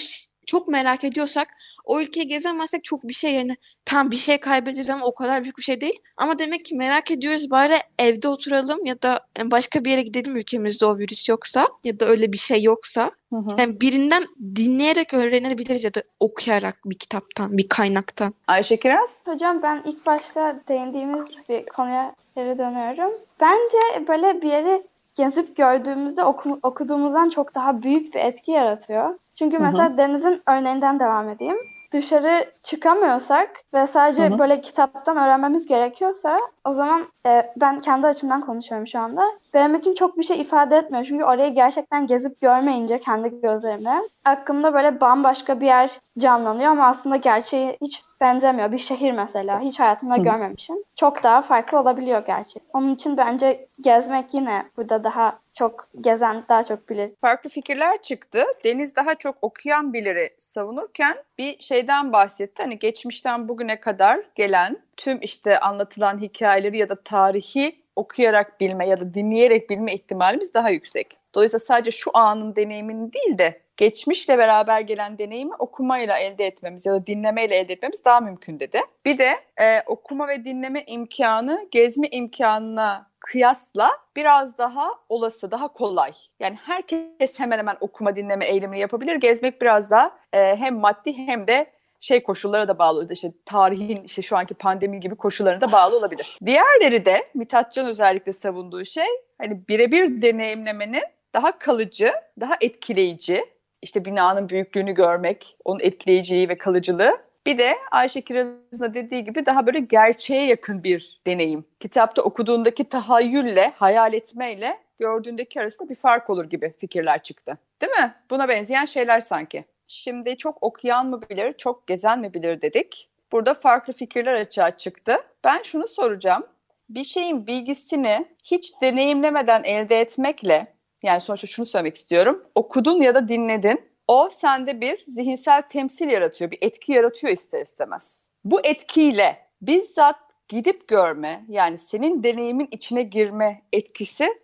çok 0.48 0.68
merak 0.68 1.04
ediyorsak 1.04 1.48
o 1.84 2.00
ülkeyi 2.00 2.28
gezemezsek 2.28 2.84
çok 2.84 3.08
bir 3.08 3.12
şey 3.12 3.34
yani 3.34 3.56
tam 3.84 4.10
bir 4.10 4.16
şey 4.16 4.38
kaybederiz 4.38 4.90
ama 4.90 5.06
o 5.06 5.14
kadar 5.14 5.42
büyük 5.44 5.58
bir 5.58 5.62
şey 5.62 5.80
değil. 5.80 5.98
Ama 6.16 6.38
demek 6.38 6.64
ki 6.64 6.76
merak 6.76 7.10
ediyoruz 7.10 7.50
bari 7.50 7.74
evde 7.98 8.28
oturalım 8.28 8.84
ya 8.84 9.02
da 9.02 9.20
başka 9.44 9.84
bir 9.84 9.90
yere 9.90 10.02
gidelim 10.02 10.36
ülkemizde 10.36 10.86
o 10.86 10.98
virüs 10.98 11.28
yoksa 11.28 11.68
ya 11.84 12.00
da 12.00 12.06
öyle 12.06 12.32
bir 12.32 12.38
şey 12.38 12.62
yoksa. 12.62 13.10
Yani 13.58 13.80
birinden 13.80 14.24
dinleyerek 14.56 15.14
öğrenebiliriz 15.14 15.84
ya 15.84 15.94
da 15.94 16.02
okuyarak 16.20 16.76
bir 16.84 16.98
kitaptan, 16.98 17.58
bir 17.58 17.68
kaynaktan. 17.68 18.34
Ayşe 18.46 18.76
Kiraz? 18.76 19.18
Hocam 19.24 19.62
ben 19.62 19.82
ilk 19.86 20.06
başta 20.06 20.60
değindiğimiz 20.68 21.24
bir 21.48 21.66
konuya 21.66 22.14
geri 22.36 22.58
dönüyorum. 22.58 23.12
Bence 23.40 24.08
böyle 24.08 24.42
bir 24.42 24.48
yeri 24.48 24.82
gezip 25.18 25.56
gördüğümüzde 25.56 26.24
oku- 26.24 26.58
okuduğumuzdan 26.62 27.28
çok 27.28 27.54
daha 27.54 27.82
büyük 27.82 28.14
bir 28.14 28.20
etki 28.20 28.50
yaratıyor. 28.52 29.18
Çünkü 29.34 29.58
mesela 29.58 29.98
Deniz'in 29.98 30.42
örneğinden 30.46 31.00
devam 31.00 31.28
edeyim. 31.28 31.56
Dışarı 31.92 32.52
çıkamıyorsak 32.62 33.50
ve 33.74 33.86
sadece 33.86 34.28
Hı 34.28 34.34
hı. 34.34 34.38
böyle 34.38 34.60
kitaptan 34.60 35.16
öğrenmemiz 35.16 35.66
gerekiyorsa 35.66 36.40
o 36.64 36.72
zaman 36.72 37.02
e, 37.26 37.52
ben 37.56 37.80
kendi 37.80 38.06
açımdan 38.06 38.40
konuşuyorum 38.40 38.86
şu 38.86 38.98
anda. 38.98 39.22
Benim 39.54 39.74
için 39.74 39.94
çok 39.94 40.18
bir 40.18 40.22
şey 40.22 40.40
ifade 40.40 40.76
etmiyor. 40.76 41.04
Çünkü 41.04 41.24
orayı 41.24 41.54
gerçekten 41.54 42.06
gezip 42.06 42.40
görmeyince 42.40 43.00
kendi 43.00 43.40
gözlerimle 43.40 44.00
aklımda 44.24 44.74
böyle 44.74 45.00
bambaşka 45.00 45.60
bir 45.60 45.66
yer 45.66 46.00
canlanıyor 46.18 46.70
ama 46.70 46.86
aslında 46.86 47.16
gerçeği 47.16 47.76
hiç 47.80 48.02
benzemiyor. 48.20 48.72
Bir 48.72 48.78
şehir 48.78 49.12
mesela 49.12 49.60
hiç 49.60 49.80
hayatımda 49.80 50.14
Hı. 50.14 50.22
görmemişim. 50.22 50.76
Çok 50.96 51.22
daha 51.22 51.42
farklı 51.42 51.78
olabiliyor 51.78 52.26
gerçek. 52.26 52.62
Onun 52.72 52.94
için 52.94 53.16
bence 53.16 53.68
gezmek 53.80 54.34
yine 54.34 54.62
burada 54.76 55.04
daha 55.04 55.38
çok 55.58 55.88
gezen 56.00 56.44
daha 56.48 56.64
çok 56.64 56.88
bilir. 56.88 57.10
Farklı 57.20 57.50
fikirler 57.50 58.02
çıktı. 58.02 58.44
Deniz 58.64 58.96
daha 58.96 59.14
çok 59.14 59.36
okuyan 59.42 59.92
birileri 59.92 60.30
savunurken 60.38 61.16
bir 61.38 61.60
şeyden 61.60 62.12
bahsetti. 62.12 62.62
Hani 62.62 62.78
geçmişten 62.78 63.48
bugüne 63.48 63.80
kadar 63.80 64.20
gelen 64.34 64.78
tüm 64.96 65.18
işte 65.22 65.60
anlatılan 65.60 66.18
hikayeleri 66.18 66.78
ya 66.78 66.88
da 66.88 67.02
tarihi 67.02 67.82
okuyarak 67.96 68.60
bilme 68.60 68.88
ya 68.88 69.00
da 69.00 69.14
dinleyerek 69.14 69.70
bilme 69.70 69.94
ihtimalimiz 69.94 70.54
daha 70.54 70.70
yüksek. 70.70 71.18
Dolayısıyla 71.34 71.64
sadece 71.64 71.90
şu 71.90 72.10
anın 72.14 72.56
deneyimini 72.56 73.12
değil 73.12 73.38
de 73.38 73.60
geçmişle 73.78 74.38
beraber 74.38 74.80
gelen 74.80 75.18
deneyimi 75.18 75.54
okumayla 75.58 76.18
elde 76.18 76.46
etmemiz 76.46 76.86
ya 76.86 76.92
da 76.92 77.06
dinlemeyle 77.06 77.56
elde 77.56 77.72
etmemiz 77.72 78.04
daha 78.04 78.20
mümkün 78.20 78.60
dedi. 78.60 78.80
Bir 79.04 79.18
de 79.18 79.38
e, 79.60 79.82
okuma 79.86 80.28
ve 80.28 80.44
dinleme 80.44 80.84
imkanı 80.86 81.68
gezme 81.70 82.08
imkanına 82.08 83.10
kıyasla 83.20 83.90
biraz 84.16 84.58
daha 84.58 84.90
olası, 85.08 85.50
daha 85.50 85.68
kolay. 85.68 86.12
Yani 86.40 86.56
herkes 86.66 87.38
hemen 87.40 87.58
hemen 87.58 87.76
okuma 87.80 88.16
dinleme 88.16 88.46
eylemini 88.46 88.80
yapabilir. 88.80 89.14
Gezmek 89.14 89.62
biraz 89.62 89.90
daha 89.90 90.18
e, 90.32 90.56
hem 90.56 90.78
maddi 90.78 91.18
hem 91.18 91.46
de 91.46 91.66
şey 92.00 92.22
koşullara 92.22 92.68
da 92.68 92.78
bağlı. 92.78 93.12
İşte 93.12 93.32
tarihin 93.44 94.02
işte 94.04 94.22
şu 94.22 94.36
anki 94.36 94.54
pandemi 94.54 95.00
gibi 95.00 95.14
koşullarına 95.14 95.60
da 95.60 95.72
bağlı 95.72 95.96
olabilir. 95.96 96.38
Diğerleri 96.46 97.04
de 97.04 97.28
Mithatcan 97.34 97.86
özellikle 97.86 98.32
savunduğu 98.32 98.84
şey 98.84 99.06
hani 99.38 99.68
birebir 99.68 100.22
deneyimlemenin 100.22 101.02
daha 101.34 101.58
kalıcı, 101.58 102.12
daha 102.40 102.56
etkileyici, 102.60 103.44
işte 103.82 104.04
binanın 104.04 104.48
büyüklüğünü 104.48 104.92
görmek, 104.92 105.56
onun 105.64 105.80
etkileyiciliği 105.80 106.48
ve 106.48 106.58
kalıcılığı. 106.58 107.18
Bir 107.46 107.58
de 107.58 107.74
Ayşe 107.90 108.20
Kiraz'ın 108.20 108.94
dediği 108.94 109.24
gibi 109.24 109.46
daha 109.46 109.66
böyle 109.66 109.78
gerçeğe 109.78 110.46
yakın 110.46 110.84
bir 110.84 111.20
deneyim. 111.26 111.64
Kitapta 111.80 112.22
okuduğundaki 112.22 112.88
tahayyülle, 112.88 113.72
hayal 113.76 114.12
etmeyle 114.14 114.78
gördüğündeki 114.98 115.60
arasında 115.60 115.88
bir 115.88 115.94
fark 115.94 116.30
olur 116.30 116.44
gibi 116.44 116.74
fikirler 116.78 117.22
çıktı. 117.22 117.58
Değil 117.80 117.92
mi? 117.92 118.14
Buna 118.30 118.48
benzeyen 118.48 118.84
şeyler 118.84 119.20
sanki. 119.20 119.64
Şimdi 119.86 120.36
çok 120.36 120.62
okuyan 120.62 121.06
mı 121.06 121.22
bilir, 121.30 121.52
çok 121.52 121.86
gezen 121.86 122.20
mi 122.20 122.34
bilir 122.34 122.60
dedik. 122.60 123.08
Burada 123.32 123.54
farklı 123.54 123.92
fikirler 123.92 124.34
açığa 124.34 124.76
çıktı. 124.76 125.16
Ben 125.44 125.62
şunu 125.62 125.88
soracağım. 125.88 126.46
Bir 126.90 127.04
şeyin 127.04 127.46
bilgisini 127.46 128.26
hiç 128.44 128.82
deneyimlemeden 128.82 129.64
elde 129.64 130.00
etmekle, 130.00 130.66
yani 131.02 131.20
sonuçta 131.20 131.46
şunu 131.46 131.66
söylemek 131.66 131.96
istiyorum. 131.96 132.44
Okudun 132.54 133.02
ya 133.02 133.14
da 133.14 133.28
dinledin. 133.28 133.88
O 134.08 134.28
sende 134.32 134.80
bir 134.80 135.04
zihinsel 135.08 135.62
temsil 135.62 136.08
yaratıyor, 136.08 136.50
bir 136.50 136.58
etki 136.60 136.92
yaratıyor 136.92 137.32
ister 137.32 137.62
istemez. 137.62 138.30
Bu 138.44 138.60
etkiyle 138.64 139.46
bizzat 139.62 140.16
gidip 140.48 140.88
görme, 140.88 141.44
yani 141.48 141.78
senin 141.78 142.22
deneyimin 142.22 142.68
içine 142.70 143.02
girme 143.02 143.62
etkisi 143.72 144.40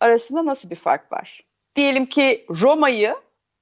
arasında 0.00 0.46
nasıl 0.46 0.70
bir 0.70 0.76
fark 0.76 1.12
var? 1.12 1.44
Diyelim 1.76 2.06
ki 2.06 2.46
Roma'yı 2.50 3.16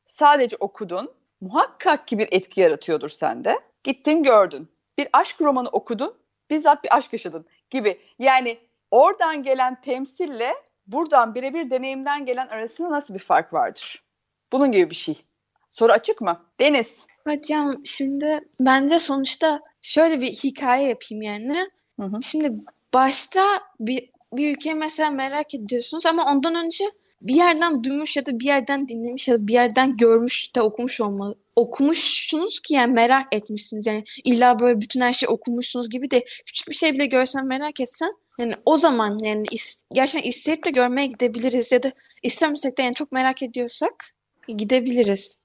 sadece 0.07 0.57
okudun, 0.61 1.13
muhakkak 1.41 2.09
ki 2.09 2.19
bir 2.19 2.29
etki 2.31 2.61
yaratıyordur 2.61 3.09
sende. 3.09 3.61
Gittin 3.85 4.23
gördün. 4.23 4.69
Bir 4.99 5.09
aşk 5.13 5.41
romanı 5.41 5.69
okudun, 5.69 6.15
bizzat 6.51 6.85
bir 6.85 6.97
aşk 6.97 7.13
yaşadın 7.13 7.47
gibi. 7.71 8.01
Yani 8.19 8.59
oradan 8.91 9.43
gelen 9.43 9.81
temsille 9.81 10.55
buradan 10.87 11.35
birebir 11.35 11.71
deneyimden 11.71 12.27
gelen 12.27 12.47
arasında 12.47 12.91
nasıl 12.91 13.15
bir 13.15 13.19
fark 13.19 13.53
vardır? 13.53 14.05
Bunun 14.53 14.73
gibi 14.73 14.91
bir 14.91 14.95
şey. 14.95 15.23
Soru 15.71 15.93
açık 15.93 16.21
mı? 16.21 16.43
Deniz. 16.61 17.07
Hocam 17.27 17.81
şimdi 17.85 18.41
bence 18.61 18.99
sonuçta 18.99 19.61
şöyle 19.83 20.21
bir 20.21 20.27
hikaye 20.27 20.89
yapayım 20.89 21.23
yani. 21.23 21.71
Hı 22.01 22.07
hı. 22.07 22.23
Şimdi 22.23 22.53
başta 22.95 23.61
bir, 23.81 24.11
bir 24.33 24.57
ülkeyi 24.57 24.75
mesela 24.75 25.11
merak 25.11 25.55
ediyorsunuz 25.55 26.07
ama 26.07 26.33
ondan 26.33 26.55
önce 26.55 26.85
bir 27.21 27.35
yerden 27.35 27.85
duymuş 27.85 28.17
ya 28.17 28.27
da 28.27 28.41
bir 28.41 28.45
yerden 28.45 28.89
dinlemiş 28.89 29.29
ya 29.29 29.35
da 29.35 29.47
bir 29.47 29.53
yerden 29.53 29.97
görmüş 29.97 30.57
de 30.57 30.63
okumuş 30.63 31.01
olmalı. 31.01 31.39
Okumuşsunuz 31.57 32.61
ki 32.61 32.75
yani 32.75 32.93
merak 32.93 33.25
etmişsiniz. 33.33 33.87
Yani 33.87 34.05
illa 34.25 34.59
böyle 34.59 34.81
bütün 34.81 35.01
her 35.01 35.13
şeyi 35.13 35.29
okumuşsunuz 35.29 35.91
gibi 35.91 36.11
de 36.11 36.25
küçük 36.47 36.69
bir 36.69 36.75
şey 36.75 36.93
bile 36.95 37.07
görsen 37.07 37.47
merak 37.47 37.81
etsen 37.81 38.13
yani 38.39 38.55
o 38.67 38.77
zaman 38.77 39.19
yani 39.23 39.47
is- 39.47 39.85
gerçekten 39.93 40.29
isteyip 40.29 40.65
de 40.65 40.71
görmeye 40.71 41.07
gidebiliriz 41.07 41.73
ya 41.73 41.83
da 41.83 41.93
istemesek 42.23 42.79
de 42.79 42.83
yani 42.83 42.95
çok 42.95 43.13
merak 43.13 43.43
ediyorsak 43.43 44.15
gidebiliriz. 44.49 45.39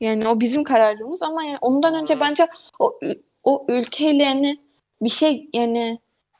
Yani 0.00 0.28
o 0.28 0.40
bizim 0.40 0.64
kararımız 0.64 1.22
ama 1.22 1.44
yani 1.44 1.58
ondan 1.60 2.00
önce 2.00 2.20
bence 2.20 2.46
o 2.78 2.98
o 3.44 3.66
ülkeyle 3.68 4.22
yani 4.22 4.58
bir 5.02 5.08
şey 5.08 5.50
yani 5.52 5.98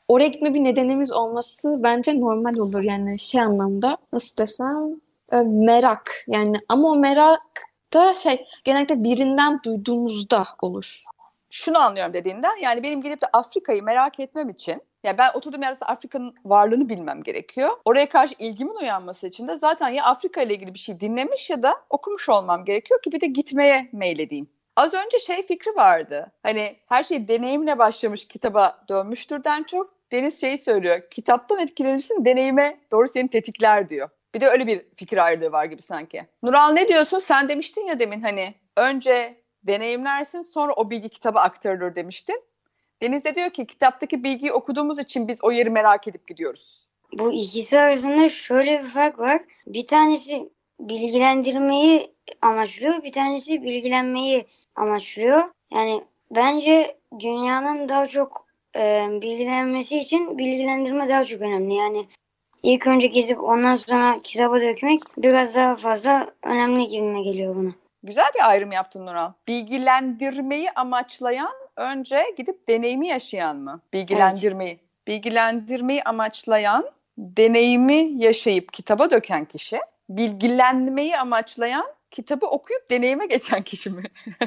oraya 0.08 0.28
gitme 0.28 0.54
bir 0.54 0.64
nedenimiz 0.64 1.12
olması 1.12 1.76
bence 1.82 2.20
normal 2.20 2.56
olur 2.56 2.82
yani 2.82 3.18
şey 3.18 3.40
anlamda 3.40 3.96
nasıl 4.12 4.36
desem 4.36 5.00
e, 5.32 5.36
merak 5.42 6.24
yani 6.28 6.56
ama 6.68 6.88
o 6.88 6.96
merak 6.96 7.62
da 7.94 8.14
şey 8.14 8.46
genellikle 8.64 9.04
birinden 9.04 9.60
duyduğumuzda 9.64 10.44
olur. 10.62 11.04
Şunu 11.50 11.78
anlıyorum 11.78 12.12
dediğinden 12.14 12.56
yani 12.62 12.82
benim 12.82 13.02
gidip 13.02 13.22
de 13.22 13.26
Afrika'yı 13.32 13.82
merak 13.82 14.20
etmem 14.20 14.50
için 14.50 14.82
yani 15.06 15.18
ben 15.18 15.30
oturduğum 15.34 15.62
yerde 15.62 15.84
Afrika'nın 15.84 16.34
varlığını 16.44 16.88
bilmem 16.88 17.22
gerekiyor. 17.22 17.70
Oraya 17.84 18.08
karşı 18.08 18.34
ilgimin 18.38 18.74
uyanması 18.74 19.26
için 19.26 19.48
de 19.48 19.58
zaten 19.58 19.88
ya 19.88 20.04
Afrika 20.04 20.42
ile 20.42 20.54
ilgili 20.54 20.74
bir 20.74 20.78
şey 20.78 21.00
dinlemiş 21.00 21.50
ya 21.50 21.62
da 21.62 21.74
okumuş 21.90 22.28
olmam 22.28 22.64
gerekiyor 22.64 23.02
ki 23.02 23.12
bir 23.12 23.20
de 23.20 23.26
gitmeye 23.26 23.88
meyledeyim. 23.92 24.48
Az 24.76 24.94
önce 24.94 25.18
şey 25.18 25.46
fikri 25.46 25.76
vardı. 25.76 26.32
Hani 26.42 26.76
her 26.86 27.02
şey 27.02 27.28
deneyimle 27.28 27.78
başlamış 27.78 28.28
kitaba 28.28 28.84
dönmüştürden 28.88 29.62
çok. 29.62 29.96
Deniz 30.12 30.40
şeyi 30.40 30.58
söylüyor. 30.58 31.00
Kitaptan 31.10 31.58
etkilenirsin 31.58 32.24
deneyime 32.24 32.80
doğru 32.92 33.08
seni 33.08 33.28
tetikler 33.28 33.88
diyor. 33.88 34.08
Bir 34.34 34.40
de 34.40 34.48
öyle 34.48 34.66
bir 34.66 34.82
fikir 34.94 35.24
ayrılığı 35.24 35.52
var 35.52 35.64
gibi 35.64 35.82
sanki. 35.82 36.26
Nural 36.42 36.68
ne 36.68 36.88
diyorsun? 36.88 37.18
Sen 37.18 37.48
demiştin 37.48 37.86
ya 37.86 37.98
demin 37.98 38.20
hani 38.20 38.54
önce 38.76 39.40
deneyimlersin 39.62 40.42
sonra 40.42 40.72
o 40.72 40.90
bilgi 40.90 41.08
kitaba 41.08 41.40
aktarılır 41.40 41.94
demiştin. 41.94 42.42
Deniz 43.02 43.24
de 43.24 43.34
diyor 43.34 43.50
ki 43.50 43.66
kitaptaki 43.66 44.24
bilgiyi 44.24 44.52
okuduğumuz 44.52 44.98
için 44.98 45.28
biz 45.28 45.44
o 45.44 45.52
yeri 45.52 45.70
merak 45.70 46.08
edip 46.08 46.26
gidiyoruz. 46.26 46.86
Bu 47.12 47.32
ikisi 47.32 47.78
arasında 47.78 48.28
şöyle 48.28 48.82
bir 48.82 48.88
fark 48.88 49.18
var. 49.18 49.40
Bir 49.66 49.86
tanesi 49.86 50.50
bilgilendirmeyi 50.80 52.10
amaçlıyor, 52.42 53.02
bir 53.02 53.12
tanesi 53.12 53.62
bilgilenmeyi 53.62 54.46
amaçlıyor. 54.76 55.42
Yani 55.70 56.04
bence 56.30 56.96
dünyanın 57.20 57.88
daha 57.88 58.06
çok 58.06 58.46
e, 58.76 59.08
bilgilenmesi 59.10 59.98
için 59.98 60.38
bilgilendirme 60.38 61.08
daha 61.08 61.24
çok 61.24 61.40
önemli. 61.40 61.74
Yani 61.74 62.06
ilk 62.62 62.86
önce 62.86 63.06
gezip 63.06 63.44
ondan 63.44 63.76
sonra 63.76 64.16
kitaba 64.22 64.60
dökmek 64.60 65.00
biraz 65.18 65.54
daha 65.54 65.76
fazla 65.76 66.30
önemli 66.42 66.86
gibime 66.86 67.22
geliyor 67.22 67.56
bana. 67.56 67.70
Güzel 68.02 68.30
bir 68.34 68.50
ayrım 68.50 68.72
yaptın 68.72 69.06
Nural. 69.06 69.32
Bilgilendirmeyi 69.48 70.70
amaçlayan 70.70 71.65
önce 71.76 72.34
gidip 72.36 72.68
deneyimi 72.68 73.08
yaşayan 73.08 73.56
mı? 73.56 73.80
Bilgilendirmeyi. 73.92 74.80
Bilgilendirmeyi 75.06 76.02
amaçlayan, 76.02 76.90
deneyimi 77.18 78.22
yaşayıp 78.22 78.72
kitaba 78.72 79.10
döken 79.10 79.44
kişi. 79.44 79.78
Bilgilenmeyi 80.08 81.18
amaçlayan, 81.18 81.86
kitabı 82.10 82.46
okuyup 82.46 82.90
deneyime 82.90 83.26
geçen 83.26 83.62
kişi 83.62 83.90
mi? 83.90 84.02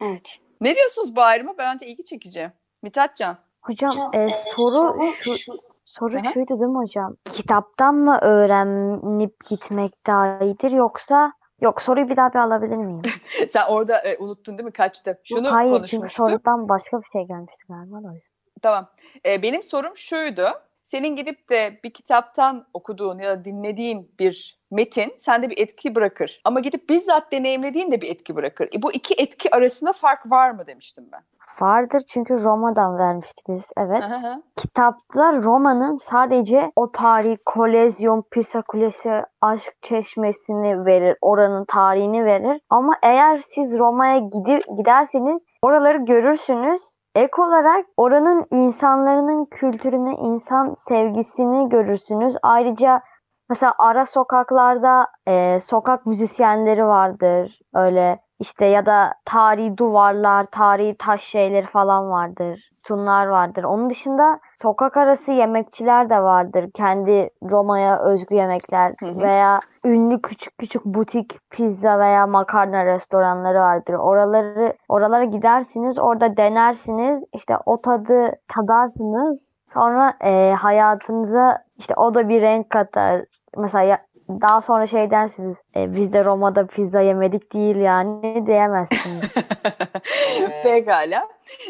Evet. 0.00 0.38
ne 0.60 0.74
diyorsunuz 0.74 1.16
bu 1.16 1.22
ayrıma? 1.22 1.58
Bence 1.58 1.86
ilgi 1.86 2.04
çekici. 2.04 2.52
Mithatcan. 2.82 3.36
Hocam 3.60 4.10
e, 4.14 4.28
soru 4.56 5.12
şu, 5.20 5.52
soru 5.84 6.16
Aha. 6.16 6.32
şuydu 6.32 6.48
değil 6.48 6.70
mi 6.70 6.78
hocam? 6.78 7.16
Kitaptan 7.32 7.94
mı 7.94 8.18
öğrenip 8.22 9.46
gitmek 9.46 10.06
daha 10.06 10.38
iyidir 10.38 10.70
yoksa 10.70 11.32
yok 11.62 11.82
soruyu 11.82 12.08
bir 12.08 12.16
daha 12.16 12.32
bir 12.32 12.38
alabilir 12.38 12.76
miyim? 12.76 13.02
Sen 13.48 13.66
orada 13.68 13.98
e, 13.98 14.16
unuttun 14.18 14.58
değil 14.58 14.64
mi? 14.64 14.72
Kaçtı. 14.72 15.20
Şunu 15.24 15.52
Hayır 15.52 15.86
çünkü 15.86 16.08
sorudan 16.08 16.68
başka 16.68 17.02
bir 17.02 17.06
şey 17.12 17.22
gelmişti 17.22 17.64
galiba 17.68 17.96
o 17.96 18.14
yüzden. 18.14 18.32
Tamam. 18.62 18.88
Ee, 19.26 19.42
benim 19.42 19.62
sorum 19.62 19.96
şuydu. 19.96 20.48
Senin 20.84 21.16
gidip 21.16 21.48
de 21.48 21.80
bir 21.84 21.90
kitaptan 21.90 22.66
okuduğun 22.74 23.18
ya 23.18 23.30
da 23.30 23.44
dinlediğin 23.44 24.14
bir 24.18 24.58
metin 24.70 25.14
sende 25.16 25.50
bir 25.50 25.58
etki 25.58 25.94
bırakır. 25.94 26.40
Ama 26.44 26.60
gidip 26.60 26.88
bizzat 26.88 27.32
deneyimlediğin 27.32 27.90
de 27.90 28.00
bir 28.00 28.10
etki 28.10 28.36
bırakır. 28.36 28.68
E, 28.74 28.82
bu 28.82 28.92
iki 28.92 29.14
etki 29.14 29.54
arasında 29.54 29.92
fark 29.92 30.30
var 30.30 30.50
mı 30.50 30.66
demiştim 30.66 31.08
ben. 31.12 31.22
Vardır 31.60 32.02
çünkü 32.08 32.42
Roma'dan 32.42 32.98
vermiştiniz 32.98 33.72
evet. 33.76 34.04
Hı. 34.04 34.42
Kitapta 34.56 35.42
Roma'nın 35.42 35.96
sadece 35.96 36.72
o 36.76 36.86
tarihi 36.92 37.38
Kolezyum, 37.46 38.22
Pisa 38.30 38.62
Kulesi, 38.62 39.10
Aşk 39.40 39.72
Çeşmesi'ni 39.82 40.86
verir. 40.86 41.16
Oranın 41.20 41.64
tarihini 41.64 42.24
verir. 42.24 42.60
Ama 42.70 42.92
eğer 43.02 43.38
siz 43.38 43.78
Roma'ya 43.78 44.18
gidi- 44.18 44.76
giderseniz 44.76 45.44
oraları 45.62 45.98
görürsünüz. 45.98 46.96
Ek 47.14 47.42
olarak 47.42 47.86
oranın 47.96 48.46
insanların 48.50 49.44
kültürünü, 49.44 50.14
insan 50.14 50.74
sevgisini 50.76 51.68
görürsünüz. 51.68 52.36
Ayrıca 52.42 53.02
mesela 53.48 53.74
ara 53.78 54.06
sokaklarda 54.06 55.06
e, 55.28 55.60
sokak 55.60 56.06
müzisyenleri 56.06 56.86
vardır. 56.86 57.58
Öyle 57.74 58.18
işte 58.42 58.64
ya 58.66 58.86
da 58.86 59.14
tarihi 59.24 59.78
duvarlar, 59.78 60.44
tarihi 60.44 60.96
taş 60.98 61.22
şeyleri 61.22 61.66
falan 61.66 62.10
vardır. 62.10 62.70
Tunlar 62.82 63.26
vardır. 63.26 63.64
Onun 63.64 63.90
dışında 63.90 64.40
sokak 64.62 64.96
arası 64.96 65.32
yemekçiler 65.32 66.10
de 66.10 66.22
vardır. 66.22 66.70
Kendi 66.74 67.30
Roma'ya 67.42 68.02
özgü 68.02 68.34
yemekler 68.34 68.94
Hı 69.00 69.06
hı. 69.06 69.20
veya 69.20 69.60
ünlü 69.84 70.22
küçük 70.22 70.58
küçük 70.58 70.84
butik 70.84 71.38
pizza 71.50 71.98
veya 71.98 72.26
makarna 72.26 72.84
restoranları 72.84 73.58
vardır. 73.58 73.94
Oraları 73.94 74.72
oralara 74.88 75.24
gidersiniz, 75.24 75.98
orada 75.98 76.36
denersiniz. 76.36 77.24
işte 77.32 77.54
o 77.66 77.80
tadı 77.80 78.32
tadarsınız. 78.48 79.60
Sonra 79.74 80.14
e, 80.20 80.52
hayatınıza 80.52 81.58
işte 81.76 81.94
o 81.96 82.14
da 82.14 82.28
bir 82.28 82.42
renk 82.42 82.70
katar. 82.70 83.24
Mesela 83.56 83.98
daha 84.40 84.60
sonra 84.60 84.86
şey 84.86 85.10
dersiniz, 85.10 85.62
e, 85.76 85.94
biz 85.94 86.12
de 86.12 86.24
Roma'da 86.24 86.66
pizza 86.66 87.00
yemedik 87.00 87.52
değil 87.54 87.76
yani 87.76 88.46
diyemezsiniz. 88.46 89.24
Pekala. 90.62 91.28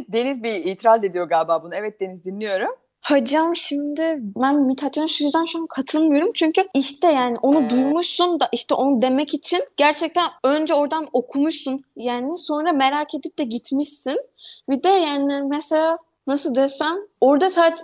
Deniz 0.09 0.42
bir 0.42 0.55
itiraz 0.55 1.05
ediyor 1.05 1.29
galiba 1.29 1.62
bunu. 1.62 1.75
Evet 1.75 2.01
Deniz 2.01 2.25
dinliyorum. 2.25 2.70
Hocam 3.09 3.57
şimdi 3.57 4.18
ben 4.18 4.55
Mithatcan'a 4.57 5.09
şu 5.09 5.25
yüzden 5.25 5.44
şu 5.44 5.59
an 5.59 5.66
katılmıyorum. 5.66 6.31
Çünkü 6.35 6.62
işte 6.75 7.12
yani 7.12 7.37
onu 7.42 7.70
duymuşsun 7.70 8.40
da 8.40 8.48
işte 8.53 8.75
onu 8.75 9.01
demek 9.01 9.35
için 9.35 9.64
gerçekten 9.77 10.25
önce 10.44 10.75
oradan 10.75 11.07
okumuşsun. 11.12 11.85
Yani 11.96 12.38
sonra 12.38 12.72
merak 12.72 13.14
edip 13.14 13.38
de 13.38 13.44
gitmişsin. 13.44 14.18
Bir 14.68 14.83
de 14.83 14.88
yani 14.88 15.42
mesela 15.42 15.98
nasıl 16.27 16.55
desem 16.55 16.96
orada 17.20 17.51
sadece 17.51 17.83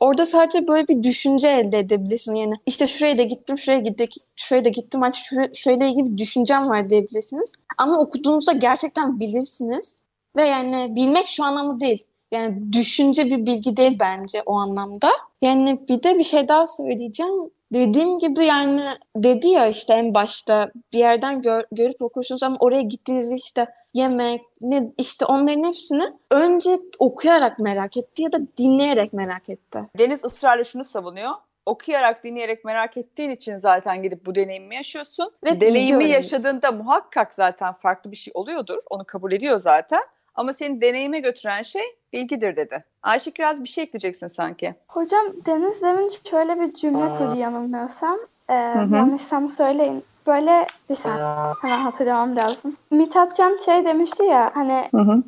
orada 0.00 0.26
sadece 0.26 0.68
böyle 0.68 0.88
bir 0.88 1.02
düşünce 1.02 1.48
elde 1.48 1.78
edebilirsin. 1.78 2.34
Yani 2.34 2.54
işte 2.66 2.86
şuraya 2.86 3.18
da 3.18 3.22
gittim, 3.22 3.58
şuraya 3.58 3.80
gittik, 3.80 4.14
şuraya 4.36 4.64
da 4.64 4.68
gittim. 4.68 5.02
Artık 5.02 5.24
şuraya, 5.24 5.54
şurayla 5.54 5.86
ilgili 5.86 6.12
bir 6.12 6.18
düşüncem 6.18 6.68
var 6.68 6.90
diyebilirsiniz. 6.90 7.52
Ama 7.78 7.98
okuduğunuzda 7.98 8.52
gerçekten 8.52 9.20
bilirsiniz. 9.20 10.02
Ve 10.36 10.48
yani 10.48 10.94
bilmek 10.96 11.26
şu 11.26 11.44
anlamda 11.44 11.80
değil. 11.80 12.04
Yani 12.32 12.72
düşünce 12.72 13.26
bir 13.26 13.46
bilgi 13.46 13.76
değil 13.76 13.96
bence 14.00 14.42
o 14.46 14.54
anlamda. 14.54 15.10
Yani 15.42 15.78
bir 15.88 16.02
de 16.02 16.18
bir 16.18 16.22
şey 16.22 16.48
daha 16.48 16.66
söyleyeceğim. 16.66 17.50
Dediğim 17.72 18.18
gibi 18.18 18.44
yani 18.44 18.82
dedi 19.16 19.48
ya 19.48 19.66
işte 19.68 19.94
en 19.94 20.14
başta 20.14 20.70
bir 20.92 20.98
yerden 20.98 21.42
gör- 21.42 21.64
görüp 21.72 22.02
okursunuz 22.02 22.42
ama 22.42 22.56
oraya 22.60 22.82
gittiğinizde 22.82 23.34
işte 23.34 23.66
yemek, 23.96 24.42
ne 24.60 24.92
işte 24.98 25.24
onların 25.24 25.64
hepsini 25.64 26.04
önce 26.30 26.80
okuyarak 26.98 27.58
merak 27.58 27.96
etti 27.96 28.22
ya 28.22 28.32
da 28.32 28.38
dinleyerek 28.58 29.12
merak 29.12 29.48
etti. 29.48 29.78
Deniz 29.98 30.24
ısrarla 30.24 30.64
şunu 30.64 30.84
savunuyor. 30.84 31.30
Okuyarak, 31.66 32.24
dinleyerek 32.24 32.64
merak 32.64 32.96
ettiğin 32.96 33.30
için 33.30 33.56
zaten 33.56 34.02
gidip 34.02 34.26
bu 34.26 34.34
deneyimi 34.34 34.74
yaşıyorsun. 34.74 35.32
Ve 35.44 35.60
deneyimi 35.60 36.04
yaşadığında 36.04 36.72
muhakkak 36.72 37.34
zaten 37.34 37.72
farklı 37.72 38.10
bir 38.10 38.16
şey 38.16 38.30
oluyordur. 38.34 38.78
Onu 38.90 39.04
kabul 39.04 39.32
ediyor 39.32 39.60
zaten. 39.60 40.00
Ama 40.34 40.52
seni 40.52 40.80
deneyime 40.80 41.20
götüren 41.20 41.62
şey 41.62 41.82
bilgidir 42.12 42.56
dedi. 42.56 42.84
Ayşe 43.02 43.30
biraz 43.38 43.62
bir 43.64 43.68
şey 43.68 43.84
ekleyeceksin 43.84 44.26
sanki. 44.26 44.74
Hocam 44.88 45.26
Deniz 45.46 45.82
demin 45.82 46.10
şöyle 46.30 46.60
bir 46.60 46.74
cümle 46.74 47.18
kurdu 47.18 47.36
yanılmıyorsam. 47.36 48.18
Ee, 48.48 48.54
yanlışsam 48.54 49.50
söyleyin. 49.50 50.04
Böyle 50.26 50.66
bir 50.90 50.94
saniye 50.94 51.54
hemen 51.62 51.80
hatırlamam 51.80 52.36
lazım. 52.36 52.76
Mithatcan 52.90 53.58
şey 53.64 53.84
demişti 53.84 54.22
ya 54.22 54.50
hani 54.54 54.88
Hı 54.90 55.00
hı. 55.00 55.22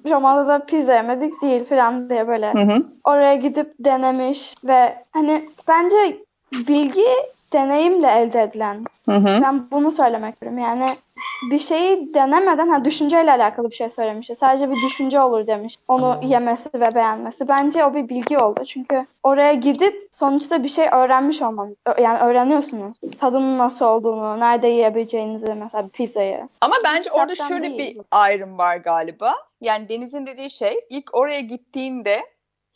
Pizza 0.66 0.94
yemedik 0.94 1.42
değil 1.42 1.64
falan 1.64 2.10
diye 2.10 2.28
böyle 2.28 2.52
Hı 2.52 2.58
hı. 2.58 2.82
oraya 3.04 3.34
gidip 3.34 3.74
denemiş 3.78 4.54
ve 4.64 5.04
hani 5.12 5.48
bence 5.68 6.20
bilgi 6.52 7.06
deneyimle 7.52 8.10
elde 8.10 8.42
edilen. 8.42 8.84
Hı 9.06 9.16
hı. 9.16 9.42
Ben 9.42 9.70
bunu 9.70 9.90
söylemek 9.90 10.34
istiyorum. 10.34 10.58
Yani 10.58 10.86
bir 11.50 11.58
şeyi 11.58 12.14
denemeden 12.14 12.68
ha 12.68 12.84
düşünceyle 12.84 13.32
alakalı 13.32 13.70
bir 13.70 13.74
şey 13.74 13.90
söylemiş. 13.90 14.30
Sadece 14.36 14.70
bir 14.70 14.76
düşünce 14.76 15.20
olur 15.20 15.46
demiş. 15.46 15.74
Onu 15.88 16.20
yemesi 16.22 16.70
ve 16.74 16.94
beğenmesi. 16.94 17.48
Bence 17.48 17.84
o 17.84 17.94
bir 17.94 18.08
bilgi 18.08 18.38
oldu. 18.38 18.64
Çünkü 18.64 19.06
oraya 19.22 19.52
gidip 19.52 20.08
sonuçta 20.12 20.62
bir 20.62 20.68
şey 20.68 20.88
öğrenmiş 20.92 21.42
olmanız. 21.42 21.74
Yani 22.00 22.18
öğreniyorsunuz. 22.18 22.98
Tadının 23.20 23.58
nasıl 23.58 23.84
olduğunu, 23.84 24.40
nerede 24.40 24.68
yiyebileceğinizi 24.68 25.54
mesela 25.54 25.88
pizzayı. 25.92 26.48
Ama 26.60 26.76
bence 26.84 27.10
orada 27.10 27.34
şöyle 27.34 27.78
değil. 27.78 27.94
bir 27.94 28.04
ayrım 28.10 28.58
var 28.58 28.76
galiba. 28.76 29.34
Yani 29.60 29.88
Deniz'in 29.88 30.26
dediği 30.26 30.50
şey 30.50 30.80
ilk 30.90 31.14
oraya 31.14 31.40
gittiğinde 31.40 32.20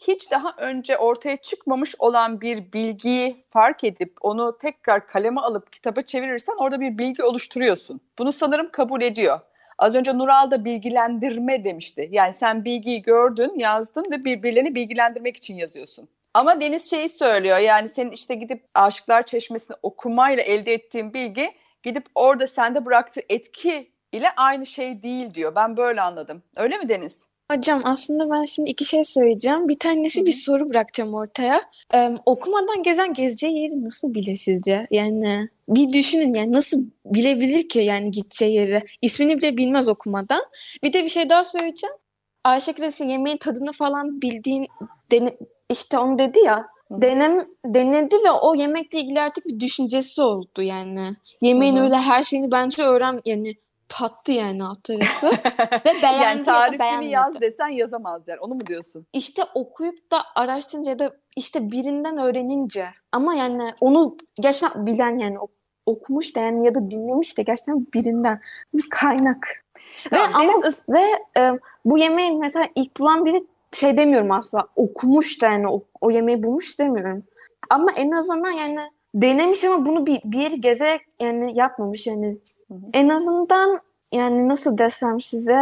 hiç 0.09 0.31
daha 0.31 0.55
önce 0.59 0.99
ortaya 0.99 1.37
çıkmamış 1.37 1.95
olan 1.99 2.41
bir 2.41 2.73
bilgiyi 2.73 3.45
fark 3.51 3.85
edip 3.85 4.17
onu 4.21 4.59
tekrar 4.59 5.07
kaleme 5.07 5.41
alıp 5.41 5.73
kitaba 5.73 6.03
çevirirsen 6.03 6.55
orada 6.59 6.81
bir 6.81 6.99
bilgi 6.99 7.23
oluşturuyorsun. 7.23 8.01
Bunu 8.19 8.33
sanırım 8.33 8.71
kabul 8.71 9.03
ediyor. 9.03 9.41
Az 9.79 9.95
önce 9.95 10.19
Nural 10.19 10.51
da 10.51 10.65
bilgilendirme 10.65 11.65
demişti. 11.65 12.09
Yani 12.13 12.35
sen 12.35 12.65
bilgiyi 12.65 13.03
gördün, 13.03 13.59
yazdın 13.59 14.11
ve 14.11 14.25
birbirlerini 14.25 14.75
bilgilendirmek 14.75 15.37
için 15.37 15.55
yazıyorsun. 15.55 16.09
Ama 16.35 16.61
Deniz 16.61 16.91
şeyi 16.91 17.09
söylüyor 17.09 17.59
yani 17.59 17.89
senin 17.89 18.11
işte 18.11 18.35
gidip 18.35 18.65
Aşıklar 18.75 19.27
Çeşmesi'ni 19.27 19.77
okumayla 19.83 20.43
elde 20.43 20.73
ettiğin 20.73 21.15
bilgi 21.15 21.51
gidip 21.83 22.07
orada 22.15 22.47
sende 22.47 22.85
bıraktığı 22.85 23.21
etki 23.29 23.91
ile 24.13 24.31
aynı 24.37 24.67
şey 24.67 25.03
değil 25.03 25.35
diyor. 25.35 25.55
Ben 25.55 25.77
böyle 25.77 26.01
anladım. 26.01 26.43
Öyle 26.57 26.79
mi 26.79 26.89
Deniz? 26.89 27.32
Hocam 27.53 27.81
aslında 27.85 28.31
ben 28.31 28.45
şimdi 28.45 28.71
iki 28.71 28.85
şey 28.85 29.05
söyleyeceğim. 29.05 29.69
Bir 29.69 29.79
tanesi 29.79 30.27
bir 30.27 30.33
soru 30.33 30.69
bırakacağım 30.69 31.15
ortaya. 31.15 31.63
Ee, 31.95 32.11
okumadan 32.27 32.83
gezen 32.83 33.13
gezeceği 33.13 33.63
yeri 33.63 33.85
nasıl 33.85 34.15
bilir 34.15 34.37
sizce? 34.37 34.87
Yani 34.91 35.49
bir 35.69 35.93
düşünün 35.93 36.35
yani 36.35 36.53
nasıl 36.53 36.85
bilebilir 37.07 37.69
ki 37.69 37.79
yani 37.79 38.11
gideceği 38.11 38.55
yeri? 38.55 38.85
İsmini 39.03 39.39
bile 39.39 39.57
bilmez 39.57 39.89
okumadan. 39.89 40.43
Bir 40.83 40.93
de 40.93 41.05
bir 41.05 41.09
şey 41.09 41.31
daha 41.31 41.45
söyleyeceğim. 41.45 41.97
Ayşe 42.45 42.73
Kraliçe 42.73 43.05
yemeğin 43.05 43.37
tadını 43.37 43.73
falan 43.73 44.23
bildiğin 44.23 44.67
dene, 45.11 45.31
işte 45.71 45.99
onu 45.99 46.19
dedi 46.19 46.39
ya 46.39 46.67
denem 46.91 47.47
denedi 47.67 48.17
ve 48.25 48.31
o 48.31 48.55
yemekle 48.55 49.01
ilgili 49.01 49.21
artık 49.21 49.47
bir 49.47 49.61
düşüncesi 49.61 50.23
oldu 50.23 50.63
yani. 50.63 51.17
Yemeğin 51.41 51.77
Hı 51.77 51.81
hı. 51.81 51.85
öyle 51.85 51.97
her 51.97 52.25
şeyini 52.25 52.53
bence 52.53 52.83
öğren 52.83 53.21
yani 53.25 53.55
tattı 53.93 54.33
yani 54.33 54.65
alt 54.65 54.85
tarafı 54.85 55.27
ve 55.87 56.03
beğendi 56.03 56.23
yani 56.23 56.43
tarifini 56.43 57.11
yaz 57.11 57.41
desen 57.41 57.69
yazamazlar. 57.69 58.39
Onu 58.39 58.55
mu 58.55 58.67
diyorsun? 58.67 59.07
İşte 59.13 59.43
okuyup 59.55 60.11
da 60.11 60.23
araştırınca 60.35 60.91
ya 60.91 60.99
da 60.99 61.13
işte 61.37 61.71
birinden 61.71 62.19
öğrenince 62.19 62.87
ama 63.13 63.35
yani 63.35 63.75
onu 63.81 64.17
gerçekten 64.41 64.87
bilen 64.87 65.19
yani 65.19 65.39
ok- 65.39 65.51
okumuş 65.87 66.37
da 66.37 66.41
yani 66.41 66.67
ya 66.67 66.75
da 66.75 66.91
dinlemiş 66.91 67.39
de 67.39 67.43
gerçekten 67.43 67.87
birinden 67.95 68.41
bir 68.75 68.89
kaynak. 68.91 69.65
Ve 70.13 70.17
Tamam, 70.17 70.31
ama 70.35 70.63
Deniz 70.63 70.79
ve 70.89 71.03
e, 71.39 71.59
bu 71.85 71.99
yemeği 71.99 72.33
mesela 72.33 72.67
ilk 72.75 73.01
bulan 73.01 73.25
biri 73.25 73.47
şey 73.73 73.97
demiyorum 73.97 74.33
asla 74.33 74.67
okumuş 74.77 75.43
da 75.43 75.47
yani 75.47 75.69
o, 75.69 75.83
o 76.01 76.11
yemeği 76.11 76.43
bulmuş 76.43 76.79
demiyorum. 76.79 77.25
Ama 77.71 77.87
en 77.97 78.11
azından 78.11 78.51
yani 78.51 78.81
denemiş 79.15 79.65
ama 79.65 79.87
bunu 79.87 80.07
bir, 80.07 80.21
bir 80.25 80.39
yeri 80.39 80.61
gezerek 80.61 81.03
yani 81.21 81.59
yapmamış 81.59 82.07
yani. 82.07 82.39
Hı 82.73 82.77
hı. 82.77 82.91
En 82.93 83.09
azından 83.09 83.81
yani 84.13 84.49
nasıl 84.49 84.79
desem 84.79 85.21
size 85.21 85.53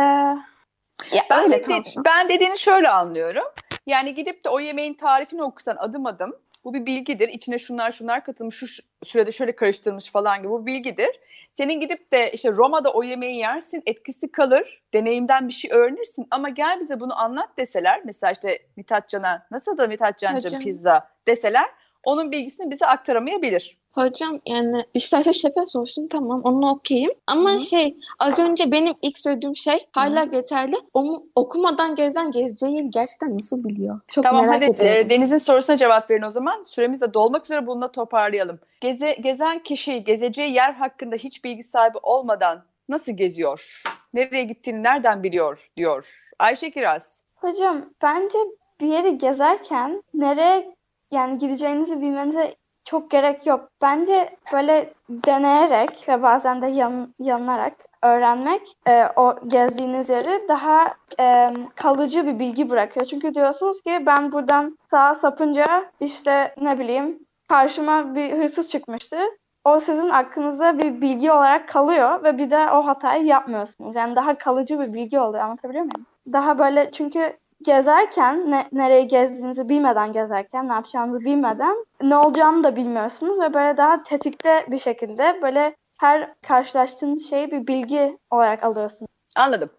ya 1.13 1.25
Ben, 1.31 1.45
öyle 1.45 1.69
de, 1.69 1.83
ben 2.05 2.29
dediğini 2.29 2.59
şöyle 2.59 2.89
anlıyorum. 2.89 3.45
Yani 3.87 4.15
gidip 4.15 4.45
de 4.45 4.49
o 4.49 4.61
yemeğin 4.61 4.95
tarifini 4.95 5.43
okusan 5.43 5.77
adım 5.77 6.07
adım 6.07 6.37
bu 6.65 6.75
bir 6.75 6.87
bilgidir. 6.87 7.29
İçine 7.29 7.59
şunlar 7.59 7.91
şunlar 7.91 8.25
katılmış, 8.25 8.57
şu 8.57 8.67
sürede 9.05 9.33
şöyle 9.33 9.57
karıştırılmış 9.57 10.11
falan 10.11 10.39
gibi 10.39 10.51
bu 10.51 10.67
bilgidir. 10.67 11.21
Senin 11.53 11.81
gidip 11.81 12.13
de 12.13 12.33
işte 12.33 12.53
Roma'da 12.53 12.93
o 12.93 13.03
yemeği 13.03 13.39
yersin, 13.39 13.83
etkisi 13.87 14.33
kalır, 14.33 14.83
deneyimden 14.95 15.49
bir 15.49 15.53
şey 15.53 15.71
öğrenirsin 15.73 16.27
ama 16.31 16.49
gel 16.49 16.81
bize 16.81 17.01
bunu 17.01 17.21
anlat 17.21 17.57
deseler, 17.57 18.01
mesela 18.05 18.33
işte 18.33 18.59
Mithat 18.77 19.09
Can'a 19.09 19.47
nasıl 19.51 19.79
da 19.79 19.87
Mithat 19.87 20.19
Can'cığım 20.19 20.61
pizza 20.61 21.09
deseler, 21.27 21.67
onun 22.05 22.33
bilgisini 22.33 22.71
bize 22.71 22.87
aktaramayabilir. 22.87 23.81
Hocam 23.93 24.39
yani 24.47 24.85
isterse 24.95 25.33
şefe 25.33 25.67
sorsun 25.67 26.09
tamam 26.09 26.41
onu 26.45 26.71
okuyayım. 26.71 27.11
Ama 27.27 27.51
Hı 27.51 27.55
hı. 27.55 27.61
şey 27.61 27.97
az 28.19 28.39
önce 28.39 28.73
benim 28.73 28.95
ilk 29.03 29.19
söylediğim 29.19 29.57
şey 29.57 29.87
hala 29.93 30.25
geçerli. 30.25 30.77
Onu 30.95 31.27
okumadan 31.35 31.95
gezen 31.95 32.31
gezeceği 32.33 32.91
gerçekten 32.91 33.35
nasıl 33.35 33.65
biliyor? 33.65 34.01
Çok 34.09 34.25
Tamam 34.25 34.47
merak 34.47 34.55
hadi 34.63 34.65
ediyorum. 34.65 35.07
e, 35.07 35.11
Deniz'in 35.11 35.37
sorusuna 35.37 35.77
cevap 35.77 36.11
verin 36.11 36.23
o 36.23 36.31
zaman. 36.31 36.63
Süremiz 36.63 37.01
de 37.01 37.15
dolmak 37.15 37.45
üzere 37.45 37.67
bunu 37.67 37.83
da 37.83 37.93
toparlayalım. 37.93 38.59
Geze, 38.81 39.13
gezen 39.13 39.59
kişi 39.59 40.05
gezeceği 40.05 40.53
yer 40.53 40.73
hakkında 40.73 41.17
hiç 41.17 41.45
bilgi 41.45 41.63
sahibi 41.63 41.99
olmadan 42.03 42.63
nasıl 42.89 43.13
geziyor? 43.13 43.83
Nereye 44.15 44.45
gittiğini 44.45 44.83
nereden 44.83 45.23
biliyor 45.23 45.71
diyor. 45.77 46.31
Ayşe 46.39 46.71
Kiraz. 46.71 47.23
Hocam 47.35 47.85
bence 48.03 48.39
bir 48.81 48.87
yeri 48.87 49.19
gezerken 49.19 50.03
nereye 50.15 50.75
yani 51.11 51.39
gideceğinizi 51.39 52.01
bilmenize 52.01 52.55
çok 52.85 53.11
gerek 53.11 53.47
yok. 53.47 53.69
Bence 53.83 54.37
böyle 54.53 54.93
deneyerek 55.09 56.09
ve 56.09 56.23
bazen 56.23 56.63
de 56.63 56.67
yan, 56.67 57.15
yanılarak 57.19 57.73
öğrenmek 58.03 58.63
e, 58.89 59.05
o 59.17 59.37
gezdiğiniz 59.47 60.11
yeri 60.11 60.49
daha 60.49 60.95
e, 61.21 61.47
kalıcı 61.75 62.27
bir 62.27 62.39
bilgi 62.39 62.71
bırakıyor. 62.71 63.07
Çünkü 63.07 63.35
diyorsunuz 63.35 63.81
ki 63.81 64.03
ben 64.07 64.33
buradan 64.33 64.79
sağa 64.91 65.15
sapınca 65.15 65.67
işte 66.01 66.55
ne 66.61 66.79
bileyim 66.79 67.19
karşıma 67.49 68.15
bir 68.15 68.33
hırsız 68.33 68.71
çıkmıştı. 68.71 69.17
O 69.65 69.81
sizin 69.81 70.09
aklınızda 70.09 70.79
bir 70.79 71.01
bilgi 71.01 71.33
olarak 71.33 71.69
kalıyor 71.69 72.25
ve 72.25 72.39
bir 72.39 72.51
de 72.51 72.71
o 72.71 72.87
hatayı 72.87 73.25
yapmıyorsunuz. 73.25 73.97
Yani 73.97 74.17
daha 74.17 74.39
kalıcı 74.39 74.81
bir 74.81 74.93
bilgi 74.93 75.21
oluyor. 75.21 75.45
Anlatabiliyor 75.45 75.85
muyum? 75.85 76.07
Daha 76.33 76.59
böyle 76.59 76.91
çünkü 76.91 77.37
gezerken 77.65 78.51
ne, 78.51 78.69
nereye 78.73 79.03
gezdiğinizi 79.03 79.69
bilmeden 79.69 80.13
gezerken 80.13 80.69
ne 80.69 80.73
yapacağınızı 80.73 81.21
bilmeden 81.21 81.87
ne 82.03 82.17
olacağını 82.17 82.65
da 82.65 82.77
bilmiyorsunuz 82.77 83.41
ve 83.41 83.55
böyle 83.55 83.77
daha 83.77 84.03
tetikte 84.03 84.67
bir 84.69 84.79
şekilde 84.79 85.39
böyle 85.43 85.77
her 86.01 86.35
karşılaştığınız 86.41 87.31
şeyi 87.31 87.51
bir 87.51 87.67
bilgi 87.67 88.19
olarak 88.31 88.65
alıyorsunuz. 88.65 89.11
Anladım. 89.37 89.71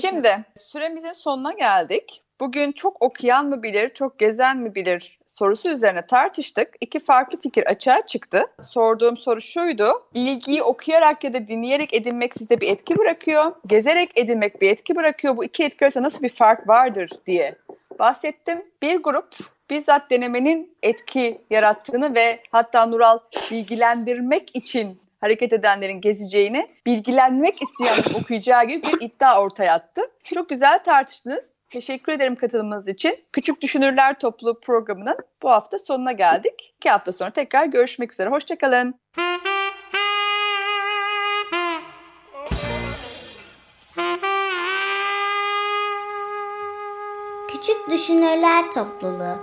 Şimdi 0.00 0.44
süremizin 0.56 1.12
sonuna 1.12 1.52
geldik. 1.52 2.22
Bugün 2.40 2.72
çok 2.72 3.02
okuyan 3.02 3.46
mı 3.46 3.62
bilir, 3.62 3.94
çok 3.94 4.18
gezen 4.18 4.58
mi 4.58 4.74
bilir 4.74 5.18
sorusu 5.38 5.70
üzerine 5.70 6.06
tartıştık. 6.06 6.74
İki 6.80 7.00
farklı 7.00 7.40
fikir 7.40 7.66
açığa 7.66 8.06
çıktı. 8.06 8.42
Sorduğum 8.60 9.16
soru 9.16 9.40
şuydu. 9.40 9.86
Bilgiyi 10.14 10.62
okuyarak 10.62 11.24
ya 11.24 11.34
da 11.34 11.48
dinleyerek 11.48 11.94
edinmek 11.94 12.34
sizde 12.34 12.60
bir 12.60 12.68
etki 12.68 12.98
bırakıyor. 12.98 13.52
Gezerek 13.66 14.10
edinmek 14.14 14.60
bir 14.60 14.70
etki 14.70 14.96
bırakıyor. 14.96 15.36
Bu 15.36 15.44
iki 15.44 15.64
etki 15.64 15.84
arasında 15.84 16.04
nasıl 16.04 16.22
bir 16.22 16.28
fark 16.28 16.68
vardır 16.68 17.10
diye 17.26 17.54
bahsettim. 17.98 18.62
Bir 18.82 18.96
grup 18.96 19.28
bizzat 19.70 20.10
denemenin 20.10 20.76
etki 20.82 21.40
yarattığını 21.50 22.14
ve 22.14 22.40
hatta 22.52 22.86
Nural 22.86 23.18
bilgilendirmek 23.50 24.56
için 24.56 25.00
hareket 25.20 25.52
edenlerin 25.52 26.00
gezeceğini, 26.00 26.68
bilgilenmek 26.86 27.62
isteyen 27.62 28.20
okuyacağı 28.20 28.64
gibi 28.64 28.82
bir 28.82 29.06
iddia 29.06 29.42
ortaya 29.42 29.74
attı. 29.74 30.02
Çok 30.24 30.48
güzel 30.48 30.82
tartıştınız. 30.84 31.57
Teşekkür 31.70 32.12
ederim 32.12 32.36
katılımınız 32.36 32.88
için. 32.88 33.24
Küçük 33.32 33.60
Düşünürler 33.60 34.18
Topluluğu 34.18 34.60
programının 34.60 35.16
bu 35.42 35.50
hafta 35.50 35.78
sonuna 35.78 36.12
geldik. 36.12 36.74
İki 36.76 36.90
hafta 36.90 37.12
sonra 37.12 37.30
tekrar 37.30 37.64
görüşmek 37.66 38.12
üzere. 38.12 38.28
Hoşçakalın. 38.28 38.94
Küçük 47.48 47.90
Düşünürler 47.90 48.72
Topluluğu 48.74 49.38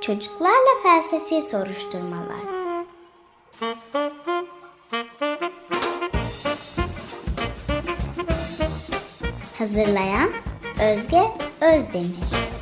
Çocuklarla 0.00 0.82
Felsefi 0.82 1.42
Soruşturmalar 1.42 2.56
Hazırlayan 9.58 10.30
Özge 10.80 11.22
Özdemir 11.60 12.55